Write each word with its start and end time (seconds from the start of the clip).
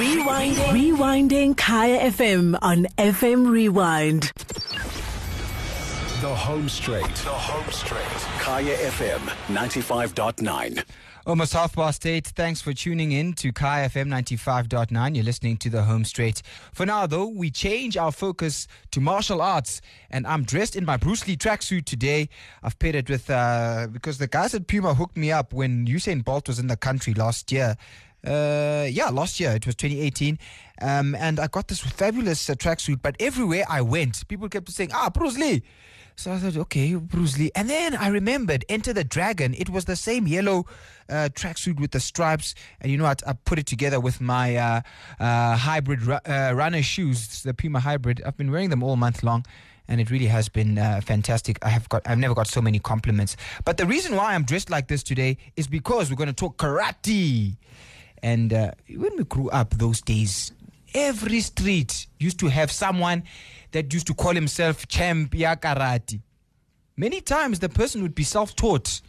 Rewinding. 0.00 0.96
Rewinding 0.96 1.56
Kaya 1.58 2.10
FM 2.10 2.58
on 2.62 2.86
FM 2.96 3.50
Rewind. 3.50 4.32
The 6.22 6.34
Home 6.34 6.70
Straight. 6.70 7.04
The 7.04 7.28
Home 7.28 7.70
Straight. 7.70 8.00
Kaya 8.40 8.76
FM 8.78 9.20
95.9. 9.48 10.84
Almost 11.26 11.52
half 11.52 11.74
past 11.74 12.06
eight. 12.06 12.28
Thanks 12.28 12.62
for 12.62 12.72
tuning 12.72 13.12
in 13.12 13.34
to 13.34 13.52
Kaya 13.52 13.90
FM 13.90 14.08
95.9. 14.08 15.14
You're 15.14 15.22
listening 15.22 15.58
to 15.58 15.68
the 15.68 15.82
Home 15.82 16.06
Straight. 16.06 16.40
For 16.72 16.86
now, 16.86 17.06
though, 17.06 17.26
we 17.26 17.50
change 17.50 17.98
our 17.98 18.10
focus 18.10 18.66
to 18.92 19.02
martial 19.02 19.42
arts, 19.42 19.82
and 20.08 20.26
I'm 20.26 20.44
dressed 20.44 20.76
in 20.76 20.86
my 20.86 20.96
Bruce 20.96 21.28
Lee 21.28 21.36
tracksuit 21.36 21.84
today. 21.84 22.30
I've 22.62 22.78
paired 22.78 22.94
it 22.94 23.10
with, 23.10 23.28
uh, 23.28 23.88
because 23.92 24.16
the 24.16 24.28
guys 24.28 24.54
at 24.54 24.66
Puma 24.66 24.94
hooked 24.94 25.18
me 25.18 25.30
up 25.30 25.52
when 25.52 25.86
Usain 25.86 26.24
Bolt 26.24 26.48
was 26.48 26.58
in 26.58 26.68
the 26.68 26.76
country 26.78 27.12
last 27.12 27.52
year. 27.52 27.76
Uh, 28.26 28.86
yeah, 28.90 29.08
last 29.08 29.40
year 29.40 29.52
it 29.52 29.66
was 29.66 29.74
2018, 29.76 30.38
um, 30.82 31.14
and 31.14 31.40
I 31.40 31.46
got 31.46 31.68
this 31.68 31.80
fabulous 31.80 32.50
uh, 32.50 32.54
tracksuit. 32.54 33.00
But 33.02 33.16
everywhere 33.20 33.64
I 33.68 33.80
went, 33.80 34.26
people 34.28 34.48
kept 34.48 34.70
saying, 34.70 34.90
"Ah, 34.92 35.10
Bruce 35.10 35.38
Lee." 35.38 35.62
So 36.20 36.30
I 36.30 36.36
thought, 36.36 36.54
okay, 36.54 36.94
Bruce 36.96 37.38
Lee. 37.38 37.50
And 37.54 37.70
then 37.70 37.96
I 37.96 38.08
remembered 38.08 38.66
Enter 38.68 38.92
the 38.92 39.04
Dragon. 39.04 39.54
It 39.54 39.70
was 39.70 39.86
the 39.86 39.96
same 39.96 40.26
yellow 40.26 40.66
uh, 41.08 41.30
tracksuit 41.32 41.80
with 41.80 41.92
the 41.92 42.00
stripes. 42.00 42.54
And 42.82 42.92
you 42.92 42.98
know 42.98 43.04
what? 43.04 43.26
I 43.26 43.32
put 43.32 43.58
it 43.58 43.64
together 43.64 43.98
with 43.98 44.20
my 44.20 44.54
uh, 44.56 44.80
uh, 45.18 45.56
hybrid 45.56 46.02
ru- 46.02 46.18
uh, 46.26 46.52
runner 46.54 46.82
shoes, 46.82 47.42
the 47.42 47.54
Puma 47.54 47.80
Hybrid. 47.80 48.20
I've 48.26 48.36
been 48.36 48.50
wearing 48.50 48.68
them 48.68 48.82
all 48.82 48.96
month 48.96 49.22
long. 49.22 49.46
And 49.88 49.98
it 49.98 50.10
really 50.10 50.26
has 50.26 50.50
been 50.50 50.76
uh, 50.76 51.00
fantastic. 51.02 51.58
I 51.64 51.70
have 51.70 51.88
got, 51.88 52.02
I've 52.04 52.18
never 52.18 52.34
got 52.34 52.48
so 52.48 52.60
many 52.60 52.80
compliments. 52.80 53.38
But 53.64 53.78
the 53.78 53.86
reason 53.86 54.14
why 54.14 54.34
I'm 54.34 54.44
dressed 54.44 54.68
like 54.68 54.88
this 54.88 55.02
today 55.02 55.38
is 55.56 55.68
because 55.68 56.10
we're 56.10 56.16
going 56.16 56.28
to 56.28 56.34
talk 56.34 56.58
karate. 56.58 57.56
And 58.22 58.52
uh, 58.52 58.72
when 58.88 59.16
we 59.16 59.24
grew 59.24 59.50
up 59.50 59.70
those 59.70 60.00
days, 60.00 60.52
every 60.94 61.40
street 61.40 62.06
used 62.18 62.38
to 62.40 62.48
have 62.48 62.70
someone 62.70 63.22
that 63.72 63.92
used 63.92 64.06
to 64.08 64.14
call 64.14 64.34
himself 64.34 64.86
champ 64.88 65.34
ya 65.34 65.54
karate. 65.54 66.20
Many 66.96 67.20
times 67.20 67.60
the 67.60 67.68
person 67.68 68.02
would 68.02 68.14
be 68.14 68.24
self-taught. 68.24 69.00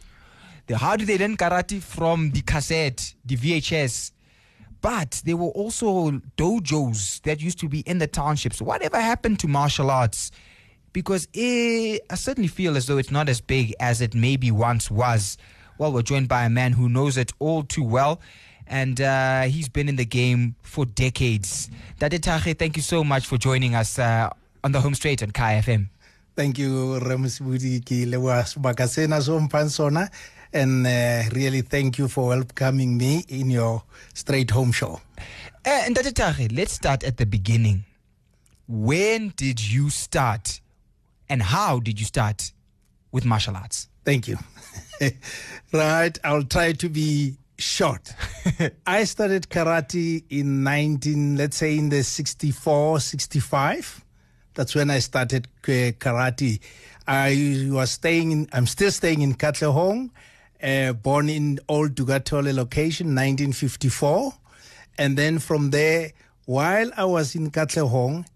How 0.74 0.96
did 0.96 1.08
they 1.08 1.18
learn 1.18 1.36
karate? 1.36 1.82
From 1.82 2.30
the 2.30 2.40
cassette, 2.42 3.14
the 3.24 3.36
VHS. 3.36 4.12
But 4.80 5.22
there 5.24 5.36
were 5.36 5.50
also 5.50 6.10
dojos 6.36 7.20
that 7.22 7.40
used 7.40 7.58
to 7.60 7.68
be 7.68 7.80
in 7.80 7.98
the 7.98 8.06
townships. 8.06 8.62
Whatever 8.62 9.00
happened 9.00 9.38
to 9.40 9.48
martial 9.48 9.90
arts? 9.90 10.30
Because 10.92 11.28
eh, 11.34 11.98
I 12.10 12.14
certainly 12.14 12.48
feel 12.48 12.76
as 12.76 12.86
though 12.86 12.98
it's 12.98 13.10
not 13.10 13.28
as 13.28 13.40
big 13.40 13.74
as 13.78 14.00
it 14.00 14.14
maybe 14.14 14.50
once 14.50 14.90
was. 14.90 15.36
Well, 15.78 15.92
we're 15.92 16.02
joined 16.02 16.28
by 16.28 16.44
a 16.44 16.50
man 16.50 16.72
who 16.72 16.88
knows 16.88 17.16
it 17.16 17.32
all 17.38 17.62
too 17.62 17.84
well 17.84 18.20
and 18.66 19.00
uh, 19.00 19.42
he's 19.42 19.68
been 19.68 19.88
in 19.88 19.96
the 19.96 20.04
game 20.04 20.54
for 20.62 20.84
decades. 20.84 21.70
Ntate 22.00 22.22
Thage, 22.22 22.56
thank 22.58 22.76
you 22.76 22.82
so 22.82 23.04
much 23.04 23.26
for 23.26 23.38
joining 23.38 23.74
us 23.74 23.98
uh, 23.98 24.30
on 24.64 24.72
the 24.72 24.80
home 24.80 24.94
straight 24.94 25.22
on 25.22 25.30
Kaya 25.30 25.62
FM. 25.62 25.88
Thank 26.34 26.58
you, 26.58 26.98
Ramsbudi 27.00 27.84
ki 27.84 28.06
lewa 28.06 28.42
sebaka 28.44 28.88
sena 28.88 29.20
so 29.20 29.38
mphang 29.38 29.68
sona. 29.70 30.10
And 30.52 30.86
uh, 30.86 31.22
really 31.32 31.62
thank 31.62 31.98
you 31.98 32.08
for 32.08 32.28
welcoming 32.28 32.96
me 32.98 33.24
in 33.28 33.50
your 33.50 33.82
straight 34.14 34.50
home 34.50 34.72
show. 34.72 35.00
Uh, 35.64 35.82
and 35.86 35.94
Dade 35.94 36.52
let's 36.52 36.72
start 36.72 37.04
at 37.04 37.16
the 37.16 37.26
beginning. 37.26 37.84
When 38.68 39.32
did 39.36 39.60
you 39.60 39.90
start 39.90 40.60
and 41.28 41.42
how 41.42 41.80
did 41.80 41.98
you 42.00 42.06
start 42.06 42.52
with 43.12 43.24
martial 43.24 43.56
arts? 43.56 43.88
Thank 44.04 44.28
you. 44.28 44.38
right, 45.72 46.18
I'll 46.24 46.44
try 46.44 46.72
to 46.72 46.88
be 46.88 47.36
short. 47.62 48.12
I 48.86 49.04
started 49.04 49.48
karate 49.48 50.24
in 50.28 50.62
19, 50.62 51.36
let's 51.36 51.56
say 51.56 51.78
in 51.78 51.88
the 51.88 52.02
64, 52.02 53.00
65. 53.00 54.04
That's 54.54 54.74
when 54.74 54.90
I 54.90 54.98
started 54.98 55.48
karate. 55.62 56.60
I 57.06 57.68
was 57.70 57.92
staying 57.92 58.32
in, 58.32 58.48
I'm 58.52 58.66
still 58.66 58.90
staying 58.90 59.22
in 59.22 59.34
Katlehong, 59.34 60.10
uh, 60.62 60.92
born 60.92 61.28
in 61.28 61.58
Old 61.68 61.94
Dukathole 61.94 62.54
location, 62.54 63.08
1954. 63.08 64.34
And 64.98 65.16
then 65.16 65.38
from 65.38 65.70
there, 65.70 66.12
while 66.44 66.90
I 66.96 67.04
was 67.04 67.34
in 67.34 67.50
Katlehong, 67.50 68.26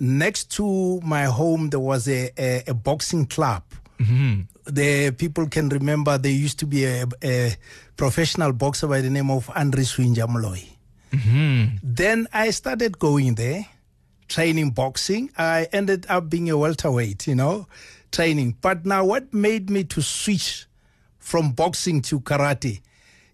next 0.00 0.50
to 0.52 1.00
my 1.02 1.24
home, 1.24 1.70
there 1.70 1.80
was 1.80 2.08
a, 2.08 2.30
a, 2.38 2.64
a 2.68 2.74
boxing 2.74 3.26
club. 3.26 3.62
Mm-hmm. 4.00 4.40
The 4.72 5.10
people 5.12 5.46
can 5.48 5.68
remember 5.68 6.16
there 6.16 6.32
used 6.32 6.58
to 6.60 6.66
be 6.66 6.84
a, 6.86 7.04
a 7.22 7.56
professional 7.96 8.52
boxer 8.52 8.86
by 8.86 9.02
the 9.02 9.10
name 9.10 9.30
of 9.30 9.50
Andre 9.54 9.82
Swinjamloy. 9.82 10.68
Mm-hmm. 11.12 11.76
Then 11.82 12.26
I 12.32 12.50
started 12.50 12.98
going 12.98 13.34
there, 13.34 13.66
training 14.28 14.70
boxing. 14.70 15.30
I 15.36 15.68
ended 15.72 16.06
up 16.08 16.30
being 16.30 16.48
a 16.50 16.56
welterweight, 16.56 17.26
you 17.26 17.34
know, 17.34 17.66
training. 18.10 18.56
But 18.60 18.86
now, 18.86 19.04
what 19.04 19.34
made 19.34 19.68
me 19.68 19.84
to 19.84 20.02
switch 20.02 20.66
from 21.18 21.52
boxing 21.52 22.00
to 22.02 22.20
karate? 22.20 22.80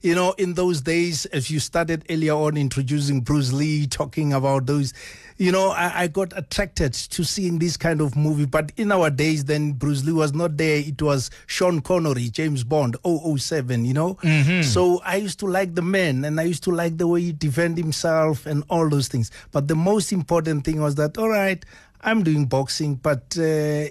You 0.03 0.15
know, 0.15 0.33
in 0.33 0.55
those 0.55 0.83
days, 0.83 1.27
as 1.27 1.51
you 1.51 1.59
started 1.59 2.05
earlier 2.11 2.34
on 2.34 2.57
introducing 2.57 3.23
Bruce 3.23 3.53
Lee, 3.53 3.87
talking 3.87 4.33
about 4.33 4.67
those, 4.67 4.93
you 5.37 5.51
know, 5.51 5.71
I, 5.71 6.03
I 6.03 6.07
got 6.09 6.33
attracted 6.37 6.93
to 6.93 7.25
seeing 7.25 7.59
this 7.59 7.77
kind 7.77 8.01
of 8.01 8.15
movie. 8.15 8.45
But 8.45 8.73
in 8.77 8.93
our 8.93 9.11
days, 9.11 9.47
then 9.47 9.73
Bruce 9.73 10.05
Lee 10.05 10.12
was 10.12 10.33
not 10.33 10.56
there. 10.59 10.79
It 10.79 11.01
was 11.03 11.31
Sean 11.47 11.81
Connery, 11.81 12.29
James 12.29 12.62
Bond, 12.62 12.97
007, 13.05 13.85
you 13.85 13.95
know. 13.95 14.19
So 14.62 15.01
I 15.05 15.17
used 15.17 15.39
to 15.41 15.47
like 15.47 15.75
the 15.75 15.83
man 15.83 16.25
and 16.25 16.39
I 16.39 16.45
used 16.45 16.62
to 16.65 16.71
like 16.71 16.99
the 16.99 17.06
way 17.06 17.23
he 17.23 17.33
defend 17.33 17.77
himself 17.79 18.47
and 18.47 18.65
all 18.69 18.89
those 18.89 19.09
things. 19.09 19.31
But 19.51 19.67
the 19.67 19.77
most 19.77 20.12
important 20.12 20.65
thing 20.65 20.81
was 20.81 20.95
that, 20.97 21.19
all 21.19 21.31
right, 21.31 21.65
I'm 22.03 22.23
doing 22.23 22.47
boxing, 22.47 22.97
but 22.97 23.37
uh, 23.39 23.43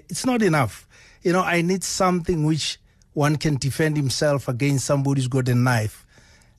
it's 0.08 0.24
not 0.24 0.40
enough. 0.40 0.86
You 1.22 1.32
know, 1.32 1.42
I 1.42 1.60
need 1.62 1.82
something 1.84 2.44
which 2.44 2.78
one 3.16 3.36
can 3.36 3.56
defend 3.56 3.96
himself 3.96 4.46
against 4.46 4.84
somebody 4.84 5.22
who's 5.22 5.28
got 5.28 5.48
a 5.48 5.54
knife. 5.54 6.04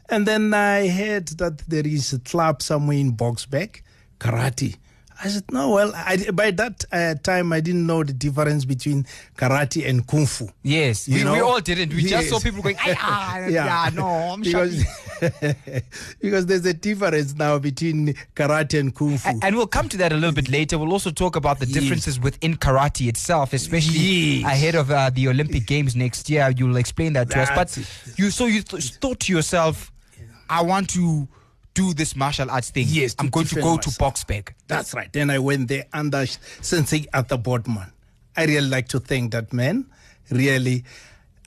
And 0.09 0.25
then 0.25 0.56
I 0.56 0.88
heard 0.88 1.28
that 1.38 1.59
there 1.68 1.85
is 1.85 2.13
a 2.13 2.19
club 2.19 2.63
somewhere 2.63 2.97
in 2.97 3.16
Boksburg, 3.16 3.81
karate. 4.19 4.75
I 5.23 5.29
said, 5.29 5.44
no, 5.51 5.72
well, 5.72 5.91
I, 5.95 6.29
by 6.31 6.51
that 6.51 6.85
uh, 6.91 7.16
time, 7.16 7.51
I 7.51 7.59
didn't 7.59 7.88
know 7.88 8.03
the 8.03 8.13
difference 8.13 8.66
between 8.66 9.05
karate 9.35 9.88
and 9.89 10.05
kung 10.05 10.25
fu. 10.28 10.47
Yes, 10.63 11.07
we, 11.07 11.23
we 11.23 11.39
all 11.39 11.59
didn't. 11.59 11.94
We 11.94 12.03
just 12.03 12.29
saw 12.29 12.39
people 12.39 12.61
going, 12.61 12.75
ah, 12.79 13.38
yeah. 13.47 13.89
no, 13.94 14.06
I'm 14.07 14.41
because, 14.41 14.83
because 16.22 16.45
there's 16.45 16.66
a 16.66 16.73
difference 16.73 17.33
now 17.35 17.57
between 17.59 18.13
karate 18.35 18.79
and 18.79 18.94
kung 18.94 19.17
fu. 19.17 19.29
And 19.41 19.56
we'll 19.56 19.67
come 19.67 19.89
to 19.89 19.97
that 19.97 20.11
a 20.11 20.16
little 20.16 20.33
bit 20.35 20.50
later. 20.50 20.77
We'll 20.77 20.91
also 20.94 21.11
talk 21.11 21.35
about 21.35 21.59
the 21.59 21.66
differences 21.66 22.19
within 22.19 22.56
karate 22.56 23.07
itself, 23.07 23.53
especially 23.53 23.97
Yes. 23.97 24.45
ahead 24.51 24.75
of 24.75 24.91
uh, 24.91 25.09
the 25.09 25.27
Olympic 25.27 25.66
Games 25.66 25.95
next 25.95 26.29
year. 26.29 26.53
You'll 26.56 26.77
explain 26.77 27.13
that 27.13 27.29
to 27.31 27.39
us. 27.41 27.50
But 27.56 27.75
it. 27.77 27.88
you, 28.17 28.29
so 28.29 28.45
you 28.45 28.61
th- 28.61 28.91
thought 28.95 29.19
to 29.22 29.33
yourself, 29.33 29.91
I 30.50 30.61
want 30.61 30.89
to 30.91 31.27
do 31.77 31.93
this 31.93 32.15
martial 32.15 32.49
arts 32.49 32.71
thing. 32.71 32.88
Yes, 32.89 33.13
to 33.13 33.23
I'm 33.23 33.29
going 33.29 33.45
to 33.45 33.55
go 33.55 33.75
myself. 33.75 33.95
to 33.95 34.03
Boksburg. 34.03 34.49
That's 34.67 34.95
right. 34.95 35.13
Then 35.13 35.29
I 35.29 35.38
went 35.38 35.67
there 35.67 35.85
under 35.93 36.25
Sensei 36.25 37.05
Arthur 37.13 37.38
Boardman. 37.38 37.91
I 38.35 38.45
really 38.45 38.67
like 38.67 38.88
to 38.89 38.99
thank 38.99 39.31
that 39.33 39.53
man. 39.53 39.85
Really. 40.31 40.83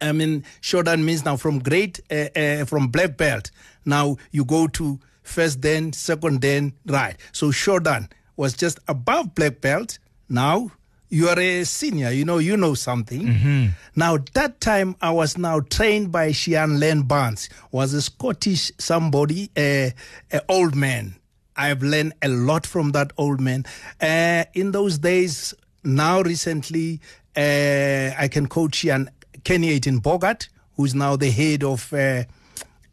I 0.00 0.12
mean, 0.12 0.44
shodan 0.62 1.04
means 1.04 1.24
now 1.24 1.36
from 1.36 1.58
great, 1.58 2.00
uh, 2.10 2.28
uh, 2.36 2.64
from 2.64 2.88
black 2.88 3.16
belt. 3.16 3.50
Now 3.84 4.16
you 4.30 4.44
go 4.44 4.66
to 4.68 4.98
first 5.22 5.60
then, 5.62 5.92
second 5.92 6.40
then, 6.40 6.72
right. 6.86 7.16
So 7.32 7.48
shodan 7.48 8.10
was 8.36 8.54
just 8.54 8.78
above 8.88 9.34
black 9.34 9.60
belt. 9.60 9.98
Now 10.28 10.70
you 11.10 11.28
are 11.28 11.38
a 11.38 11.64
senior. 11.64 12.10
You 12.10 12.24
know, 12.24 12.38
you 12.38 12.56
know 12.56 12.74
something. 12.74 13.74
Now 13.94 14.18
that 14.32 14.60
time 14.60 14.96
I 15.02 15.10
was 15.10 15.36
now 15.36 15.60
trained 15.60 16.10
by 16.10 16.30
Shihan 16.30 16.80
Len 16.80 17.02
Barnes. 17.02 17.48
Was 17.70 17.92
a 17.92 18.00
Scottish 18.02 18.72
somebody, 18.78 19.50
a 19.56 19.92
a 20.32 20.40
old 20.48 20.74
man. 20.74 21.16
I've 21.56 21.82
learned 21.82 22.14
a 22.22 22.28
lot 22.28 22.66
from 22.66 22.92
that 22.92 23.12
old 23.16 23.40
man. 23.40 23.64
Uh, 24.00 24.44
in 24.54 24.72
those 24.72 24.98
days, 24.98 25.54
now 25.84 26.22
recently, 26.22 27.00
uh, 27.36 28.14
I 28.18 28.28
can 28.30 28.46
coach 28.46 28.82
Shihan 28.82 29.08
Kenny 29.44 29.78
Uyttenbogaardt, 29.78 30.48
who's 30.76 30.94
now 30.94 31.16
the 31.16 31.30
head 31.30 31.64
of. 31.64 31.92
Uh, 31.92 32.24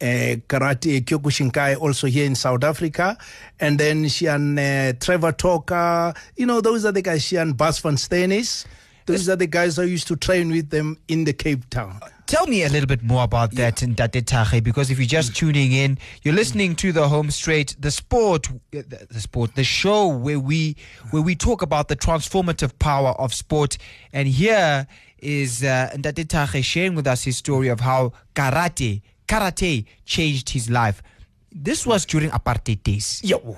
uh, 0.02 0.36
karate 0.50 1.02
Kyokushinkai 1.02 1.80
also 1.80 2.08
here 2.08 2.26
in 2.26 2.34
South 2.34 2.64
Africa, 2.64 3.16
and 3.60 3.80
then 3.80 4.06
Shihan 4.06 4.58
uh, 4.58 4.94
Trevor 5.00 5.32
Toker. 5.32 6.18
You 6.36 6.48
know, 6.48 6.60
those 6.60 6.86
are 6.86 6.92
the 6.92 7.04
guys. 7.04 7.22
Shihan 7.22 7.56
Bas 7.56 7.78
van 7.78 7.98
Stenis. 7.98 8.66
Those 9.06 9.30
are 9.30 9.36
the 9.36 9.48
guys 9.48 9.78
I 9.78 9.84
used 9.84 10.08
to 10.08 10.16
train 10.16 10.50
with 10.50 10.72
them 10.72 10.98
in 11.08 11.26
the 11.26 11.34
Cape 11.34 11.70
Town. 11.70 12.00
Tell 12.32 12.48
me 12.48 12.64
a 12.64 12.70
little 12.70 12.88
bit 12.88 13.04
more 13.04 13.26
about 13.26 13.52
that 13.56 13.76
Ntate 13.76 14.26
Thage, 14.26 14.64
because 14.64 14.90
if 14.90 14.98
you're 14.98 15.06
just 15.06 15.36
tuning 15.36 15.74
in, 15.74 15.98
you're 16.24 16.34
listening 16.34 16.78
to 16.78 16.94
the 16.94 17.10
Home 17.10 17.30
Straight, 17.30 17.76
the 17.78 17.92
sport, 17.92 18.48
the, 18.72 19.20
sport, 19.20 19.56
the 19.56 19.66
show 19.66 20.08
where 20.08 20.40
we 20.40 20.78
where 21.10 21.22
we 21.22 21.36
talk 21.36 21.62
about 21.62 21.90
the 21.90 21.98
transformative 21.98 22.72
power 22.80 23.10
of 23.20 23.34
sport. 23.34 23.78
And 24.14 24.30
here 24.30 24.88
is 25.20 25.62
uh, 25.62 25.90
Ntate 25.94 26.30
Thage 26.30 26.64
sharing 26.64 26.96
with 26.96 27.06
us 27.06 27.26
his 27.26 27.36
story 27.36 27.68
of 27.68 27.82
how 27.82 28.14
karate 28.34 29.02
karate 29.28 29.84
changed 30.06 30.52
his 30.52 30.70
life. 30.70 31.04
This 31.52 31.86
was 31.86 32.06
during 32.06 32.30
apartheid 32.30 32.82
days. 32.84 33.20
Yo. 33.26 33.58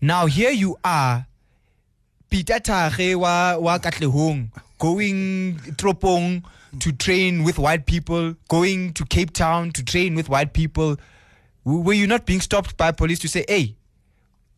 Now 0.00 0.26
here 0.26 0.52
you 0.52 0.76
are, 0.84 1.26
Peter 2.30 2.60
Thage 2.60 3.16
wa, 3.16 3.56
wa 3.58 3.78
Katlehong, 3.78 4.50
going 4.82 5.60
Tropong 5.76 6.42
to 6.80 6.90
train 6.90 7.44
with 7.44 7.56
white 7.56 7.86
people, 7.86 8.34
going 8.48 8.92
to 8.94 9.04
Cape 9.04 9.32
Town 9.32 9.70
to 9.70 9.84
train 9.84 10.16
with 10.16 10.28
white 10.28 10.54
people. 10.54 10.96
Were 11.64 11.92
you 11.92 12.08
not 12.08 12.26
being 12.26 12.40
stopped 12.40 12.76
by 12.76 12.90
police 12.90 13.20
to 13.20 13.28
say, 13.28 13.44
hey, 13.46 13.76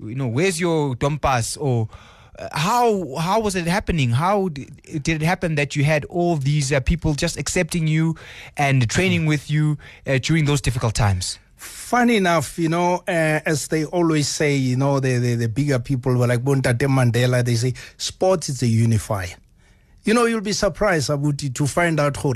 you 0.01 0.15
know, 0.15 0.27
where's 0.27 0.59
your 0.59 0.95
dompas? 0.95 1.59
Or 1.61 1.91
uh, 2.39 2.49
how 2.53 3.17
how 3.17 3.41
was 3.41 3.55
it 3.55 3.67
happening? 3.67 4.13
How 4.13 4.49
did, 4.49 4.81
did 5.03 5.21
it 5.21 5.23
happen 5.23 5.57
that 5.57 5.77
you 5.77 5.85
had 5.85 6.07
all 6.07 6.37
these 6.37 6.73
uh, 6.73 6.81
people 6.81 7.13
just 7.13 7.37
accepting 7.37 7.87
you 7.87 8.17
and 8.57 8.89
training 8.89 9.27
with 9.27 9.51
you 9.51 9.77
uh, 10.07 10.19
during 10.23 10.47
those 10.47 10.63
difficult 10.63 10.95
times? 10.95 11.39
Funny 11.57 12.17
enough, 12.17 12.59
you 12.59 12.71
know, 12.71 13.03
uh, 13.07 13.41
as 13.45 13.69
they 13.69 13.85
always 13.85 14.27
say, 14.27 14.57
you 14.57 14.77
know, 14.77 15.01
the, 15.01 15.19
the, 15.19 15.35
the 15.35 15.49
bigger 15.49 15.79
people 15.79 16.17
were 16.17 16.27
like 16.27 16.43
Buntate 16.43 16.89
Mandela, 16.89 17.45
they 17.45 17.57
say 17.57 17.75
sports 17.99 18.49
is 18.49 18.63
a 18.63 18.67
unifier. 18.67 19.37
You 20.05 20.13
know, 20.13 20.27
you'll 20.27 20.43
be 20.43 20.53
surprised, 20.53 21.09
Abuti, 21.09 21.55
to 21.55 21.67
find 21.67 21.99
out, 21.99 22.19
Hore, 22.19 22.35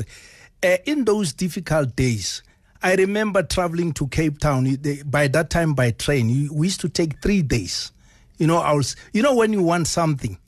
uh, 0.63 0.77
in 0.87 1.05
those 1.05 1.33
difficult 1.35 1.95
days, 1.95 2.43
I 2.83 2.95
remember 2.95 3.43
traveling 3.43 3.93
to 3.95 4.07
Cape 4.09 4.39
Town. 4.39 4.79
By 5.05 5.29
that 5.29 5.51
time, 5.51 5.75
by 5.75 5.91
train, 5.91 6.49
we 6.53 6.69
used 6.69 6.81
to 6.81 6.89
take 6.89 7.21
three 7.21 7.43
days. 7.43 7.93
You 8.39 8.47
know, 8.47 8.59
I 8.59 8.73
was, 8.73 8.97
you 9.13 9.23
know, 9.23 9.35
when 9.35 9.53
you 9.53 9.63
want 9.63 9.87
something, 9.87 10.39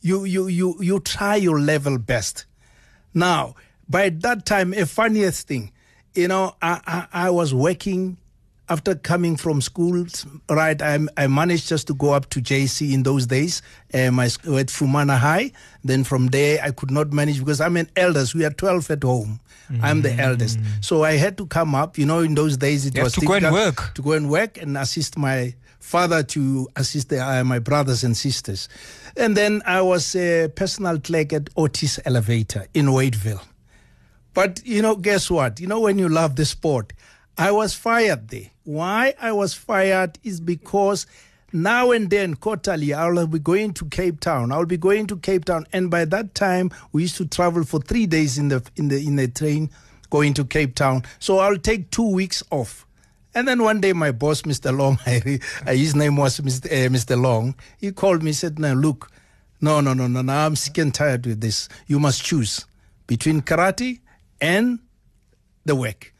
you 0.00 0.24
you 0.24 0.48
you 0.48 0.76
you 0.80 1.00
try 1.00 1.36
your 1.36 1.60
level 1.60 1.98
best. 1.98 2.46
Now, 3.14 3.54
by 3.88 4.10
that 4.10 4.44
time, 4.44 4.74
a 4.74 4.86
funniest 4.86 5.46
thing, 5.48 5.72
you 6.14 6.28
know, 6.28 6.54
I 6.60 6.80
I, 6.86 7.26
I 7.26 7.30
was 7.30 7.54
working 7.54 8.16
after 8.68 8.94
coming 8.94 9.36
from 9.36 9.60
school. 9.60 10.06
Right, 10.48 10.80
I 10.82 10.98
I 11.16 11.26
managed 11.26 11.68
just 11.68 11.86
to 11.88 11.94
go 11.94 12.12
up 12.12 12.28
to 12.30 12.40
JC 12.40 12.92
in 12.92 13.02
those 13.02 13.26
days. 13.26 13.62
Um, 13.94 14.18
I 14.20 14.26
at 14.26 14.68
Fumana 14.70 15.18
High. 15.18 15.52
Then 15.84 16.04
from 16.04 16.28
there, 16.28 16.60
I 16.62 16.70
could 16.72 16.90
not 16.90 17.12
manage 17.12 17.38
because 17.38 17.60
I'm 17.60 17.76
an 17.76 17.88
eldest. 17.96 18.34
We 18.34 18.44
are 18.44 18.50
twelve 18.50 18.90
at 18.90 19.02
home. 19.02 19.40
I'm 19.82 20.00
the 20.00 20.14
eldest, 20.14 20.58
so 20.80 21.04
I 21.04 21.16
had 21.18 21.36
to 21.36 21.46
come 21.46 21.74
up. 21.74 21.98
You 21.98 22.06
know, 22.06 22.20
in 22.20 22.34
those 22.34 22.56
days, 22.56 22.86
it 22.86 22.96
You 22.96 23.02
was 23.02 23.12
to 23.14 23.20
go 23.26 23.34
and 23.34 23.52
work. 23.52 23.92
to 23.96 24.02
go 24.02 24.12
and 24.12 24.30
work 24.30 24.56
and 24.56 24.78
assist 24.78 25.18
my 25.18 25.54
father 25.78 26.22
to 26.22 26.66
assist 26.76 27.10
the, 27.10 27.18
uh, 27.20 27.44
my 27.44 27.58
brothers 27.58 28.02
and 28.02 28.16
sisters. 28.16 28.68
And 29.16 29.36
then 29.36 29.60
I 29.66 29.82
was 29.82 30.16
a 30.16 30.48
personal 30.48 30.98
clerk 30.98 31.34
at 31.34 31.50
Otis 31.56 32.00
Elevator 32.06 32.66
in 32.72 32.86
Wadeville. 32.86 33.42
But 34.32 34.62
you 34.64 34.80
know, 34.80 34.96
guess 34.96 35.30
what? 35.30 35.60
You 35.60 35.66
know, 35.66 35.80
when 35.80 35.98
you 35.98 36.08
love 36.08 36.36
the 36.36 36.44
sport, 36.46 36.92
I 37.38 37.52
was 37.52 37.72
fired 37.72 38.28
there. 38.28 38.50
Why 38.64 39.14
I 39.20 39.30
was 39.30 39.54
fired 39.54 40.18
is 40.24 40.40
because 40.40 41.06
now 41.52 41.92
and 41.92 42.10
then, 42.10 42.34
quarterly, 42.34 42.92
I'll 42.92 43.26
be 43.28 43.38
going 43.38 43.74
to 43.74 43.84
Cape 43.86 44.18
Town. 44.18 44.50
I'll 44.50 44.66
be 44.66 44.76
going 44.76 45.06
to 45.06 45.16
Cape 45.16 45.44
Town, 45.44 45.64
and 45.72 45.88
by 45.88 46.04
that 46.06 46.34
time, 46.34 46.72
we 46.92 47.02
used 47.02 47.16
to 47.18 47.26
travel 47.26 47.62
for 47.62 47.80
three 47.80 48.06
days 48.06 48.38
in 48.38 48.48
the 48.48 48.62
in 48.74 48.88
the 48.88 49.06
in 49.06 49.14
the 49.16 49.28
train 49.28 49.70
going 50.10 50.34
to 50.34 50.44
Cape 50.44 50.74
Town. 50.74 51.04
So 51.20 51.38
I'll 51.38 51.56
take 51.56 51.90
two 51.90 52.10
weeks 52.10 52.42
off. 52.50 52.86
And 53.34 53.46
then 53.46 53.62
one 53.62 53.80
day, 53.80 53.92
my 53.92 54.10
boss, 54.10 54.42
Mr. 54.42 54.76
Long, 54.76 54.96
his 55.66 55.94
name 55.94 56.16
was 56.16 56.40
Mr. 56.40 56.66
Uh, 56.66 56.90
Mr. 56.90 57.20
Long, 57.20 57.54
he 57.78 57.92
called 57.92 58.24
me, 58.24 58.32
said, 58.32 58.58
"Now 58.58 58.74
look, 58.74 59.12
no, 59.60 59.80
no, 59.80 59.94
no, 59.94 60.08
no, 60.08 60.22
no, 60.22 60.32
I'm 60.32 60.56
sick 60.56 60.76
and 60.78 60.92
tired 60.92 61.24
with 61.24 61.40
this. 61.40 61.68
You 61.86 62.00
must 62.00 62.24
choose 62.24 62.66
between 63.06 63.42
karate 63.42 64.00
and 64.40 64.80
the 65.64 65.76
work." 65.76 66.12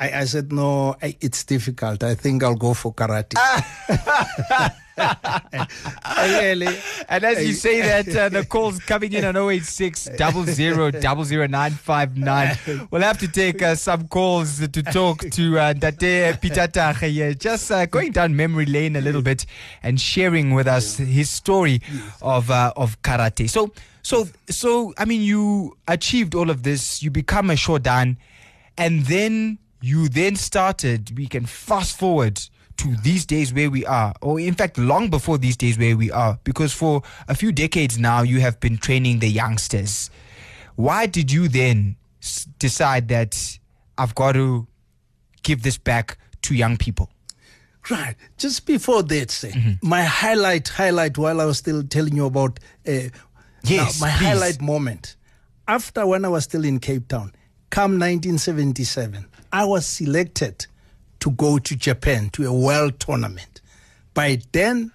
I, 0.00 0.20
I 0.20 0.24
said, 0.24 0.50
"No, 0.52 0.96
I, 1.02 1.14
it's 1.20 1.44
difficult. 1.44 2.02
I 2.02 2.14
think 2.14 2.42
I'll 2.42 2.56
go 2.56 2.74
for 2.74 2.92
karate." 2.92 3.36
Really, 6.18 6.68
And 7.08 7.24
as 7.24 7.46
you 7.46 7.54
say 7.54 7.80
that, 7.80 8.14
uh, 8.14 8.28
the 8.40 8.44
calls 8.44 8.78
coming 8.80 9.12
in 9.12 9.24
on 9.24 9.36
086 9.36 10.10
00 10.16 10.90
00959. 10.90 12.88
We'll 12.90 13.02
have 13.02 13.18
to 13.18 13.28
take 13.28 13.62
uh, 13.62 13.74
some 13.76 14.08
calls 14.08 14.66
to 14.68 14.82
talk 14.82 15.20
to 15.30 15.58
uh, 15.58 15.72
Date 15.72 17.38
just 17.38 17.70
uh, 17.70 17.86
going 17.86 18.12
down 18.12 18.36
memory 18.36 18.66
lane 18.66 18.96
a 18.96 19.00
little 19.00 19.22
bit 19.22 19.46
and 19.82 20.00
sharing 20.00 20.52
with 20.52 20.66
us 20.66 20.98
his 20.98 21.30
story 21.30 21.80
of 22.20 22.50
uh, 22.50 22.72
of 22.76 23.00
karate. 23.02 23.48
So, 23.48 23.72
so, 24.02 24.28
so, 24.48 24.92
I 24.98 25.04
mean, 25.04 25.22
you 25.22 25.76
achieved 25.88 26.34
all 26.34 26.50
of 26.50 26.62
this, 26.62 27.02
you 27.02 27.10
become 27.10 27.50
a 27.50 27.54
shodan, 27.54 28.16
and 28.76 29.06
then 29.06 29.58
you 29.80 30.08
then 30.08 30.36
started, 30.36 31.16
we 31.16 31.26
can 31.26 31.46
fast 31.46 31.98
forward 31.98 32.40
to 32.78 32.94
these 33.02 33.26
days 33.26 33.52
where 33.52 33.70
we 33.70 33.84
are, 33.84 34.14
or 34.22 34.40
in 34.40 34.54
fact, 34.54 34.78
long 34.78 35.10
before 35.10 35.36
these 35.38 35.56
days 35.56 35.78
where 35.78 35.96
we 35.96 36.10
are, 36.10 36.38
because 36.44 36.72
for 36.72 37.02
a 37.28 37.34
few 37.34 37.52
decades 37.52 37.98
now, 37.98 38.22
you 38.22 38.40
have 38.40 38.58
been 38.60 38.78
training 38.78 39.18
the 39.18 39.28
youngsters. 39.28 40.10
Why 40.76 41.06
did 41.06 41.30
you 41.30 41.48
then 41.48 41.96
s- 42.22 42.46
decide 42.58 43.08
that 43.08 43.58
I've 43.98 44.14
got 44.14 44.32
to 44.32 44.66
give 45.42 45.62
this 45.62 45.76
back 45.76 46.16
to 46.42 46.54
young 46.54 46.78
people? 46.78 47.10
Right. 47.90 48.14
Just 48.38 48.66
before 48.66 49.02
that, 49.04 49.30
say, 49.30 49.76
my 49.82 50.02
highlight, 50.02 50.68
highlight 50.68 51.18
while 51.18 51.40
I 51.40 51.44
was 51.46 51.58
still 51.58 51.82
telling 51.82 52.14
you 52.16 52.26
about 52.26 52.60
uh, 52.86 53.08
Yes, 53.62 54.00
now, 54.00 54.06
my 54.06 54.12
please. 54.16 54.24
highlight 54.26 54.60
moment. 54.62 55.16
After 55.68 56.06
when 56.06 56.24
I 56.24 56.28
was 56.28 56.44
still 56.44 56.64
in 56.64 56.78
Cape 56.78 57.08
Town, 57.08 57.32
come 57.70 57.92
1977, 57.98 59.26
I 59.52 59.64
was 59.64 59.86
selected 59.86 60.66
to 61.20 61.30
go 61.30 61.58
to 61.58 61.76
Japan 61.76 62.30
to 62.30 62.46
a 62.46 62.52
world 62.52 62.98
tournament. 63.00 63.60
By 64.14 64.40
then, 64.52 64.92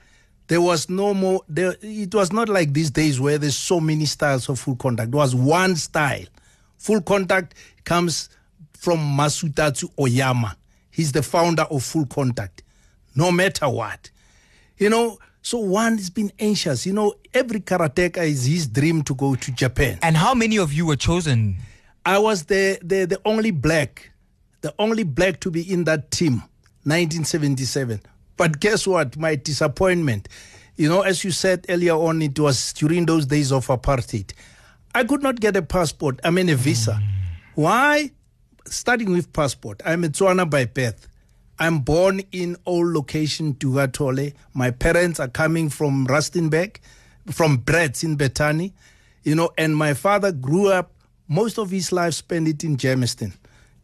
there 0.48 0.62
was 0.62 0.90
no 0.90 1.14
more, 1.14 1.42
there, 1.48 1.76
it 1.82 2.14
was 2.14 2.32
not 2.32 2.50
like 2.50 2.74
these 2.74 2.92
days 2.92 3.20
where 3.20 3.38
there's 3.38 3.56
so 3.56 3.80
many 3.80 4.06
styles 4.06 4.50
of 4.50 4.60
full 4.60 4.76
contact. 4.76 5.12
There 5.12 5.20
was 5.20 5.36
one 5.36 5.76
style. 5.76 6.26
Full 6.78 7.02
contact 7.02 7.56
comes 7.84 8.30
from 8.74 9.00
Masutatsu 9.00 9.90
Oyama. 10.00 10.56
He's 10.92 11.12
the 11.12 11.24
founder 11.24 11.64
of 11.64 11.84
Full 11.84 12.06
Contact. 12.06 12.64
No 13.16 13.32
matter 13.32 13.68
what. 13.68 14.12
You 14.78 14.90
know, 14.90 15.20
so 15.42 15.58
one 15.58 15.98
has 15.98 16.10
been 16.10 16.32
anxious. 16.40 16.86
You 16.86 16.94
know, 16.94 17.16
every 17.34 17.60
karateka 17.60 18.20
is 18.20 18.46
his 18.46 18.68
dream 18.68 19.04
to 19.04 19.14
go 19.14 19.36
to 19.36 19.52
Japan. 19.52 20.00
And 20.02 20.16
how 20.16 20.34
many 20.34 20.58
of 20.58 20.72
you 20.72 20.86
were 20.86 20.96
chosen? 20.96 21.58
I 22.06 22.20
was 22.20 22.46
the, 22.46 22.80
the, 22.82 23.06
the 23.06 23.20
only 23.26 23.52
black, 23.52 24.12
the 24.66 24.74
only 24.80 25.04
black 25.04 25.40
to 25.42 25.52
be 25.52 25.62
in 25.72 25.84
that 25.84 26.10
team, 26.10 26.38
1977. 26.86 28.02
But 28.36 28.60
guess 28.60 28.88
what? 28.88 29.16
My 29.16 29.36
disappointment. 29.36 30.28
You 30.76 30.90
know, 30.90 31.02
as 31.02 31.24
you 31.24 31.30
said 31.30 31.68
earlier 31.70 31.94
on, 31.94 32.20
it 32.24 32.40
was 32.40 32.74
during 32.74 33.06
those 33.06 33.28
days 33.28 33.52
of 33.52 33.68
apartheid. 33.68 34.34
I 34.96 35.04
could 35.04 35.22
not 35.22 35.40
get 35.40 35.56
a 35.56 35.62
passport. 35.62 36.20
I 36.24 36.32
mean, 36.32 36.50
a 36.50 36.56
visa. 36.56 37.00
Why? 37.54 38.10
Starting 38.66 39.12
with 39.12 39.32
passport. 39.32 39.84
I'm 39.86 40.04
a 40.04 40.08
Tswana 40.08 40.50
by 40.50 40.66
birth. 40.66 41.08
I'm 41.60 41.82
born 41.82 42.22
in 42.32 42.58
old 42.66 42.88
location 42.88 43.54
Dukathole. 43.54 44.34
My 44.56 44.72
parents 44.72 45.20
are 45.20 45.28
coming 45.28 45.70
from 45.70 46.08
Rustenburg, 46.08 46.78
from 47.30 47.60
Brits 47.60 48.04
in 48.04 48.16
Bethany, 48.16 48.74
you 49.24 49.36
know, 49.36 49.52
and 49.60 49.78
my 49.78 49.94
father 49.94 50.32
grew 50.32 50.70
up, 50.70 50.92
most 51.28 51.60
of 51.60 51.70
his 51.70 51.92
life 51.92 52.16
spent 52.16 52.48
it 52.48 52.64
in 52.64 52.78
Germiston, 52.78 53.34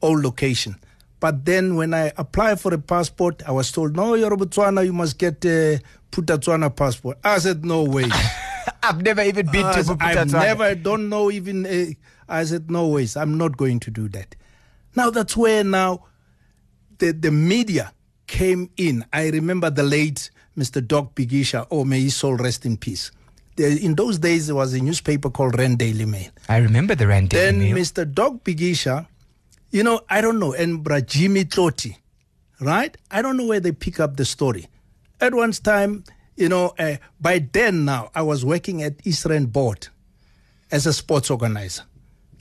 old 0.01 0.23
location. 0.23 0.75
But 1.19 1.45
then 1.45 1.75
when 1.75 1.93
I 1.93 2.11
applied 2.17 2.59
for 2.59 2.73
a 2.73 2.79
passport, 2.79 3.43
I 3.47 3.51
was 3.51 3.71
told, 3.71 3.95
no, 3.95 4.15
you're 4.15 4.33
a 4.33 4.37
Botswana, 4.37 4.83
you 4.83 4.93
must 4.93 5.17
get 5.17 5.45
a 5.45 5.79
Bophuthatswana 6.11 6.75
passport. 6.75 7.19
I 7.23 7.37
said, 7.37 7.63
no 7.63 7.83
way. 7.83 8.05
I've 8.83 9.01
never 9.01 9.21
even 9.21 9.45
been 9.51 9.65
I 9.65 9.73
to 9.73 9.79
Puputa 9.81 10.17
I've 10.17 10.31
never, 10.31 10.75
don't 10.75 11.09
know 11.09 11.29
even. 11.31 11.65
Uh, 11.65 11.85
I 12.27 12.43
said, 12.45 12.71
no 12.71 12.87
ways, 12.87 13.15
I'm 13.15 13.37
not 13.37 13.55
going 13.57 13.79
to 13.81 13.91
do 13.91 14.07
that. 14.09 14.35
Now 14.95 15.09
that's 15.09 15.37
where 15.37 15.63
now 15.63 16.05
the, 16.97 17.11
the 17.11 17.31
media 17.31 17.93
came 18.27 18.69
in. 18.77 19.05
I 19.13 19.29
remember 19.29 19.69
the 19.69 19.83
late 19.83 20.31
Mr. 20.57 20.85
Doc 20.85 21.15
Bikitsha, 21.15 21.67
oh, 21.71 21.85
may 21.85 22.01
his 22.01 22.15
soul 22.15 22.35
rest 22.35 22.65
in 22.65 22.77
peace. 22.77 23.11
In 23.57 23.95
those 23.95 24.17
days, 24.17 24.47
there 24.47 24.55
was 24.55 24.73
a 24.73 24.79
newspaper 24.79 25.29
called 25.29 25.57
Rand 25.59 25.77
Daily 25.77 26.05
Mail. 26.05 26.29
I 26.49 26.57
remember 26.57 26.95
the 26.95 27.07
Rand 27.07 27.29
Then 27.29 27.59
Daily 27.59 27.73
Mail. 27.73 27.83
Then 27.83 28.05
Mr. 28.05 28.13
Doc 28.13 28.43
Bikitsha, 28.43 29.07
you 29.71 29.83
know, 29.83 30.01
I 30.09 30.21
don't 30.21 30.39
know, 30.39 30.53
and 30.53 30.83
Bra 30.83 30.99
Jimmy 30.99 31.45
Tloti, 31.45 31.97
right? 32.59 32.95
I 33.09 33.21
don't 33.21 33.37
know 33.37 33.45
where 33.45 33.59
they 33.59 33.71
pick 33.71 33.99
up 33.99 34.17
the 34.17 34.25
story. 34.25 34.67
At 35.19 35.33
one 35.33 35.51
time, 35.51 36.03
you 36.35 36.49
know, 36.49 36.73
uh, 36.77 36.97
by 37.19 37.39
then 37.39 37.85
now, 37.85 38.11
I 38.15 38.21
was 38.21 38.43
working 38.43 38.83
at 38.83 39.05
Eastern 39.05 39.45
Board 39.47 39.87
as 40.71 40.85
a 40.85 40.93
sports 40.93 41.29
organizer 41.29 41.83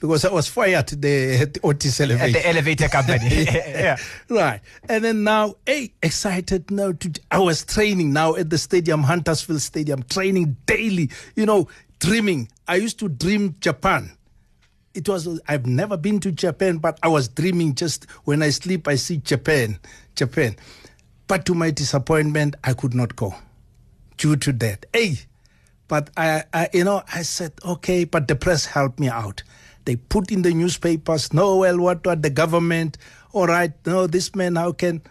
because 0.00 0.24
I 0.24 0.32
was 0.32 0.48
fired 0.48 0.88
the, 0.88 1.38
at 1.42 1.54
the 1.54 1.60
Otis 1.62 2.00
At 2.00 2.08
the 2.08 2.48
elevator 2.48 2.88
company. 2.88 3.28
yeah. 3.44 3.96
Right. 4.28 4.60
And 4.88 5.04
then 5.04 5.24
now, 5.24 5.56
hey, 5.66 5.92
excited 6.02 6.70
now 6.70 6.92
to 6.92 7.12
I 7.30 7.38
was 7.38 7.64
training 7.64 8.12
now 8.12 8.34
at 8.34 8.48
the 8.48 8.58
stadium, 8.58 9.02
Huntersville 9.02 9.60
Stadium, 9.60 10.02
training 10.04 10.56
daily, 10.66 11.10
you 11.36 11.44
know, 11.44 11.68
dreaming. 11.98 12.48
I 12.66 12.76
used 12.76 12.98
to 13.00 13.08
dream 13.08 13.56
Japan. 13.60 14.12
It 14.92 15.08
was 15.08 15.40
I've 15.46 15.66
never 15.66 15.96
been 15.96 16.18
to 16.20 16.32
Japan, 16.32 16.78
but 16.78 16.98
I 17.02 17.08
was 17.08 17.28
dreaming 17.28 17.74
just 17.74 18.10
when 18.24 18.42
I 18.42 18.50
sleep, 18.50 18.88
I 18.88 18.96
see 18.96 19.18
Japan. 19.18 19.78
Japan. 20.16 20.56
But 21.28 21.46
to 21.46 21.54
my 21.54 21.70
disappointment, 21.70 22.56
I 22.64 22.72
could 22.72 22.92
not 22.94 23.14
go 23.14 23.34
due 24.16 24.36
to 24.36 24.52
that. 24.52 24.86
Hey, 24.92 25.16
but 25.86 26.10
I, 26.16 26.44
I, 26.52 26.68
you 26.72 26.84
know, 26.84 27.02
I 27.12 27.22
said, 27.22 27.52
okay, 27.64 28.04
but 28.04 28.28
the 28.28 28.36
press 28.36 28.66
helped 28.66 29.00
me 29.00 29.08
out. 29.08 29.42
They 29.86 29.96
put 29.96 30.30
in 30.30 30.42
the 30.42 30.52
newspapers, 30.52 31.32
no, 31.32 31.56
well, 31.56 31.78
what, 31.78 32.06
what, 32.06 32.22
the 32.22 32.30
government, 32.30 32.98
all 33.32 33.46
right, 33.46 33.72
no, 33.86 34.06
this 34.06 34.34
man, 34.34 34.56
how 34.56 34.72
can 34.72 35.02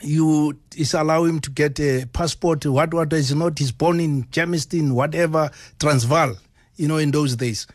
you 0.00 0.58
is 0.76 0.94
allow 0.94 1.24
him 1.24 1.40
to 1.40 1.50
get 1.50 1.78
a 1.80 2.06
passport, 2.12 2.64
what, 2.66 2.94
what 2.94 3.12
is 3.12 3.34
not, 3.34 3.58
he's 3.58 3.72
born 3.72 4.00
in 4.00 4.24
Germiston, 4.24 4.92
whatever, 4.92 5.50
Transvaal, 5.78 6.36
you 6.76 6.88
know, 6.88 6.96
in 6.98 7.10
those 7.10 7.36
days. 7.36 7.66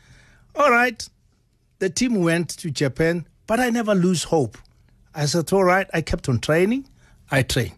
All 0.58 0.72
right, 0.72 1.08
the 1.78 1.90
team 1.90 2.16
went 2.16 2.50
to 2.50 2.72
Japan, 2.72 3.28
but 3.46 3.60
I 3.60 3.70
never 3.70 3.94
lose 3.94 4.24
hope. 4.24 4.58
I 5.14 5.26
said, 5.26 5.54
all 5.54 5.64
right, 5.64 5.88
I 5.94 6.02
kept 6.02 6.28
on 6.30 6.40
training, 6.40 6.90
I 7.30 7.44
trained. 7.44 7.76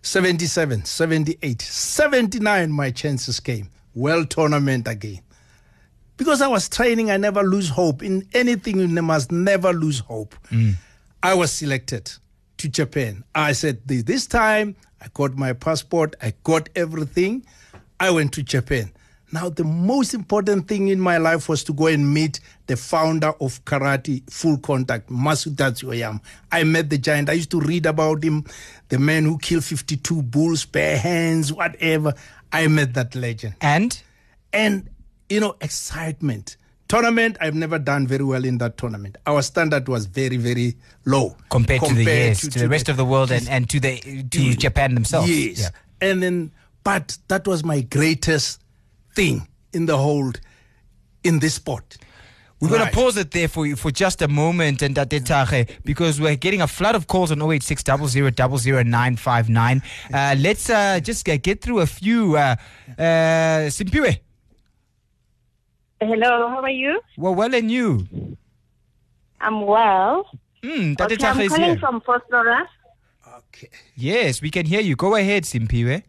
77, 0.00 0.86
78, 0.86 1.60
79, 1.60 2.72
my 2.72 2.90
chances 2.90 3.40
came. 3.40 3.68
World 3.94 4.30
tournament 4.30 4.88
again. 4.88 5.20
Because 6.16 6.40
I 6.40 6.48
was 6.48 6.66
training, 6.68 7.10
I 7.10 7.18
never 7.18 7.42
lose 7.42 7.68
hope. 7.68 8.02
In 8.02 8.26
anything, 8.32 8.80
you 8.80 8.88
must 8.88 9.30
never 9.30 9.72
lose 9.74 9.98
hope. 9.98 10.34
Mm. 10.50 10.74
I 11.22 11.34
was 11.34 11.52
selected 11.52 12.10
to 12.56 12.68
Japan. 12.70 13.22
I 13.34 13.52
said, 13.52 13.80
this, 13.86 14.02
this 14.04 14.26
time, 14.26 14.76
I 15.00 15.08
got 15.12 15.36
my 15.36 15.52
passport, 15.52 16.16
I 16.22 16.32
got 16.42 16.70
everything. 16.74 17.44
I 18.00 18.10
went 18.10 18.32
to 18.32 18.42
Japan. 18.42 18.92
Now, 19.32 19.48
the 19.48 19.64
most 19.64 20.12
important 20.12 20.68
thing 20.68 20.88
in 20.88 21.00
my 21.00 21.16
life 21.16 21.48
was 21.48 21.64
to 21.64 21.72
go 21.72 21.86
and 21.86 22.12
meet 22.12 22.40
the 22.66 22.76
founder 22.76 23.32
of 23.40 23.64
karate, 23.64 24.30
full 24.30 24.58
contact, 24.58 25.08
Masutatsu 25.08 25.88
Oyama. 25.88 26.20
I 26.52 26.64
met 26.64 26.90
the 26.90 26.98
giant. 26.98 27.30
I 27.30 27.32
used 27.32 27.50
to 27.52 27.60
read 27.60 27.86
about 27.86 28.22
him, 28.22 28.44
the 28.90 28.98
man 28.98 29.24
who 29.24 29.38
killed 29.38 29.64
52 29.64 30.22
bulls, 30.22 30.66
bare 30.66 30.98
hands, 30.98 31.50
whatever. 31.52 32.12
I 32.52 32.66
met 32.68 32.92
that 32.94 33.14
legend. 33.14 33.54
And 33.62 33.98
And, 34.52 34.90
you 35.28 35.40
know, 35.40 35.56
excitement. 35.60 36.56
Tournament, 36.88 37.38
I've 37.40 37.54
never 37.54 37.78
done 37.78 38.06
very 38.06 38.24
well 38.24 38.44
in 38.44 38.58
that 38.58 38.76
tournament. 38.76 39.16
Our 39.26 39.40
standard 39.40 39.88
was 39.88 40.04
very, 40.04 40.36
very 40.36 40.76
low 41.06 41.36
compared, 41.48 41.80
to 41.84 41.94
the 41.94 42.04
yes, 42.04 42.42
to, 42.42 42.50
to 42.50 42.58
the 42.58 42.68
rest 42.68 42.90
of 42.90 42.98
the 42.98 43.04
world 43.06 43.32
and, 43.32 43.48
and 43.48 43.68
to 43.70 43.80
the 43.80 43.98
to 44.28 44.54
Japan 44.54 44.94
themselves. 44.94 45.30
Yes. 45.30 45.60
Yeah. 45.60 45.68
And 46.10 46.22
then, 46.22 46.52
but 46.84 47.16
that 47.28 47.46
was 47.46 47.64
my 47.64 47.80
greatest 47.80 48.61
thing 49.14 49.46
in 49.72 49.86
the 49.86 49.96
whole, 49.96 50.32
in 51.24 51.38
this 51.38 51.54
sport. 51.54 51.96
We're 52.60 52.68
going 52.68 52.86
to 52.86 52.92
pause 52.92 53.16
it 53.16 53.32
there 53.32 53.48
for 53.48 53.66
you 53.66 53.74
for 53.74 53.90
just 53.90 54.22
a 54.22 54.28
moment, 54.28 54.82
and 54.82 54.94
Tatetare, 54.94 55.68
because 55.84 56.20
we're 56.20 56.36
getting 56.36 56.60
a 56.60 56.68
flood 56.68 56.94
of 56.94 57.08
calls 57.08 57.32
on 57.32 57.42
086 57.42 57.82
959. 57.88 59.82
Uh, 60.14 60.36
let's 60.38 60.70
uh, 60.70 61.00
just 61.00 61.28
uh, 61.28 61.36
get 61.38 61.60
through 61.60 61.80
a 61.80 61.86
few. 61.86 62.36
Uh, 62.36 62.54
uh, 62.96 63.66
Simpiwe, 63.68 64.20
Hello, 66.00 66.48
how 66.50 66.60
are 66.62 66.70
you? 66.70 67.00
well, 67.16 67.34
well, 67.34 67.52
and 67.52 67.68
you. 67.70 68.06
I'm 69.40 69.66
well. 69.66 70.28
Mm, 70.62 71.00
Okay, 71.00 71.16
Tatetare 71.16 71.30
I'm 71.34 71.40
is 71.40 71.48
calling 71.48 71.64
here. 71.64 71.78
from 71.78 72.00
Vosloorus. 72.02 72.66
Okay. 73.48 73.70
Yes, 73.96 74.40
we 74.40 74.50
can 74.50 74.66
hear 74.66 74.80
you. 74.80 74.94
Go 74.94 75.16
ahead, 75.16 75.42
Simpiwe. 75.44 76.02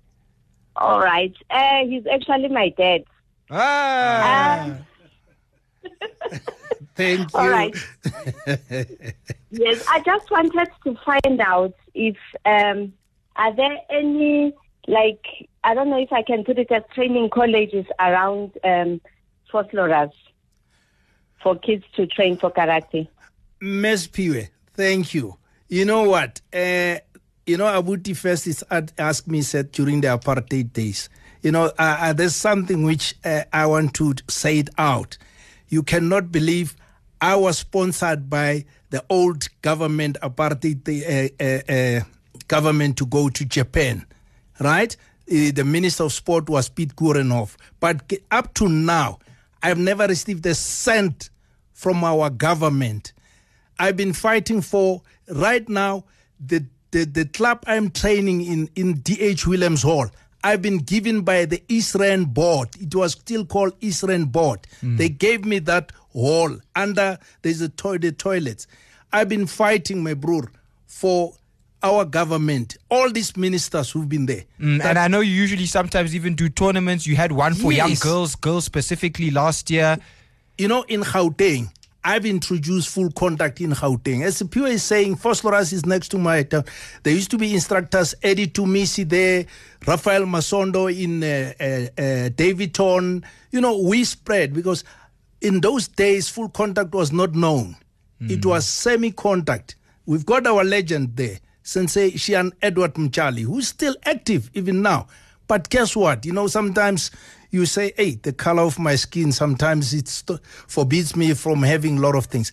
All 0.75 0.99
right. 0.99 1.33
Uh, 1.49 1.85
he's 1.85 2.05
actually 2.07 2.49
my 2.49 2.69
dad. 2.69 3.03
Ah. 3.49 4.65
Um, 4.65 4.77
Thank 6.95 7.33
you. 7.33 7.39
all 7.39 7.49
right. 7.49 7.75
yes, 9.49 9.85
I 9.89 9.99
just 10.05 10.29
wanted 10.29 10.69
to 10.83 10.95
find 11.03 11.41
out 11.41 11.73
if 11.93 12.17
um, 12.45 12.93
are 13.35 13.55
there 13.55 13.77
any 13.89 14.53
like 14.87 15.25
I 15.63 15.73
don't 15.73 15.89
know 15.89 15.99
if 15.99 16.11
I 16.11 16.21
can 16.23 16.43
put 16.43 16.59
it 16.59 16.71
as 16.71 16.83
training 16.93 17.29
colleges 17.29 17.85
around 17.99 18.51
um, 18.63 19.01
Vosloorus 19.51 20.11
for 21.41 21.55
kids 21.57 21.83
to 21.95 22.05
train 22.07 22.37
for 22.37 22.51
karate. 22.51 23.07
Ms. 23.61 24.07
Piwe, 24.07 24.49
thank 24.73 25.13
you. 25.13 25.37
You 25.69 25.85
know 25.85 26.09
what? 26.09 26.41
Uh, 26.53 26.97
you 27.45 27.57
know, 27.57 27.65
Abuti 27.65 28.15
first 28.15 28.47
is 28.47 28.63
asked 28.97 29.27
me, 29.27 29.41
said 29.41 29.71
during 29.71 30.01
the 30.01 30.07
apartheid 30.07 30.73
days, 30.73 31.09
you 31.41 31.51
know, 31.51 31.65
uh, 31.77 31.97
uh, 31.99 32.13
there's 32.13 32.35
something 32.35 32.83
which 32.83 33.15
uh, 33.25 33.43
I 33.51 33.65
want 33.65 33.93
to 33.95 34.15
say 34.29 34.59
it 34.59 34.69
out. 34.77 35.17
You 35.67 35.83
cannot 35.83 36.31
believe 36.31 36.75
I 37.19 37.35
was 37.35 37.59
sponsored 37.59 38.29
by 38.29 38.65
the 38.91 39.03
old 39.09 39.49
government, 39.61 40.17
apartheid 40.21 40.87
uh, 40.87 41.43
uh, 41.43 41.73
uh, 41.73 42.03
government, 42.47 42.97
to 42.97 43.05
go 43.05 43.29
to 43.29 43.45
Japan, 43.45 44.05
right? 44.59 44.95
The 45.25 45.63
Minister 45.63 46.03
of 46.03 46.13
Sport 46.13 46.49
was 46.49 46.69
Piet 46.69 46.95
Koornhof. 46.95 47.55
But 47.79 48.11
up 48.29 48.53
to 48.55 48.69
now, 48.69 49.19
I've 49.61 49.77
never 49.79 50.05
received 50.05 50.45
a 50.45 50.53
cent 50.53 51.29
from 51.73 52.03
our 52.03 52.29
government. 52.29 53.13
I've 53.79 53.97
been 53.97 54.13
fighting 54.13 54.61
for 54.61 55.01
right 55.29 55.67
now 55.67 56.05
the 56.39 56.65
the, 56.93 57.03
the 57.05 57.25
club 57.25 57.63
I'm 57.67 57.89
training 57.91 58.39
in 58.53 58.69
in 58.75 59.01
DH 59.03 59.45
Williams 59.45 59.81
Hall. 59.83 60.07
I've 60.45 60.61
been 60.61 60.79
given 60.79 61.21
by 61.21 61.45
the 61.45 61.61
Eastern 61.69 62.25
Board. 62.25 62.69
It 62.79 62.93
was 62.93 63.13
still 63.13 63.45
called 63.45 63.73
Eastern 63.81 64.25
Board. 64.25 64.59
They 64.81 65.09
gave 65.09 65.45
me 65.45 65.59
that 65.59 65.91
hall 66.11 66.51
under 66.75 67.17
there's 67.41 67.61
a 67.61 67.69
to- 67.69 67.97
the 67.97 68.11
toilets. 68.11 68.67
I've 69.11 69.29
been 69.29 69.47
fighting, 69.47 70.03
my 70.03 70.13
brother, 70.15 70.49
for 70.85 71.33
our 71.81 72.03
government. 72.05 72.75
All 72.89 73.09
these 73.09 73.35
ministers 73.37 73.91
who've 73.91 74.07
been 74.09 74.25
there. 74.25 74.43
Mm, 74.59 74.83
and 74.83 74.97
I 74.99 75.07
know 75.07 75.21
you 75.21 75.31
usually 75.33 75.65
sometimes 75.65 76.13
even 76.15 76.35
do 76.35 76.49
tournaments. 76.49 77.07
You 77.07 77.15
had 77.15 77.31
one 77.31 77.53
for 77.55 77.71
young 77.71 77.95
girls, 78.01 78.35
girls 78.35 78.65
specifically 78.65 79.31
last 79.31 79.69
year. 79.69 79.97
you 80.57 80.67
know, 80.67 80.83
in 80.87 81.01
Gauteng, 81.03 81.69
I've 82.03 82.25
introduced 82.25 82.89
full 82.89 83.11
contact 83.11 83.61
in 83.61 83.71
Gauteng. 83.71 84.23
As 84.23 84.43
Pure 84.43 84.67
is 84.67 84.83
saying, 84.83 85.17
Vosloorus 85.17 85.71
is 85.71 85.85
next 85.85 86.09
to 86.09 86.17
my 86.17 86.43
town. 86.43 86.65
There 87.03 87.13
used 87.13 87.31
to 87.31 87.37
be 87.37 87.53
instructors, 87.53 88.13
Eddie 88.21 88.47
Tumisi 88.47 89.07
there, 89.07 89.45
Rafael 89.87 90.23
Masondo 90.23 90.87
in 90.93 91.23
uh, 91.23 91.53
uh, 91.59 92.01
uh, 92.01 92.29
Daveyton. 92.35 93.23
You 93.51 93.61
know, 93.61 93.77
we 93.79 94.03
spread 94.03 94.53
because 94.53 94.83
in 95.41 95.61
those 95.61 95.87
days, 95.87 96.29
full 96.29 96.49
contact 96.49 96.93
was 96.93 97.11
not 97.11 97.33
known. 97.35 97.75
It 98.25 98.45
was 98.45 98.65
semi 98.65 99.11
contact. 99.11 99.75
We've 100.05 100.25
got 100.25 100.47
our 100.47 100.63
legend 100.63 101.17
there, 101.17 101.39
Sensei 101.61 102.11
Shihan 102.11 102.53
Edward 102.61 102.93
Mchali, 102.93 103.41
who's 103.41 103.67
still 103.67 103.97
active 104.05 104.49
even 104.53 104.81
now. 104.81 105.07
But 105.47 105.69
guess 105.69 105.93
what? 105.93 106.25
You 106.25 106.31
know, 106.31 106.47
sometimes 106.47 107.11
you 107.53 107.65
say, 107.67 107.93
hey, 107.95 108.15
the 108.15 108.33
color 108.33 108.63
of 108.63 108.79
my 108.79 108.95
skin, 108.95 109.31
sometimes 109.31 109.93
it 109.93 110.07
st- 110.07 110.39
forbids 110.67 111.15
me 111.15 111.33
from 111.35 111.61
having 111.61 111.99
a 111.99 112.01
lot 112.01 112.15
of 112.15 112.25
things. 112.25 112.51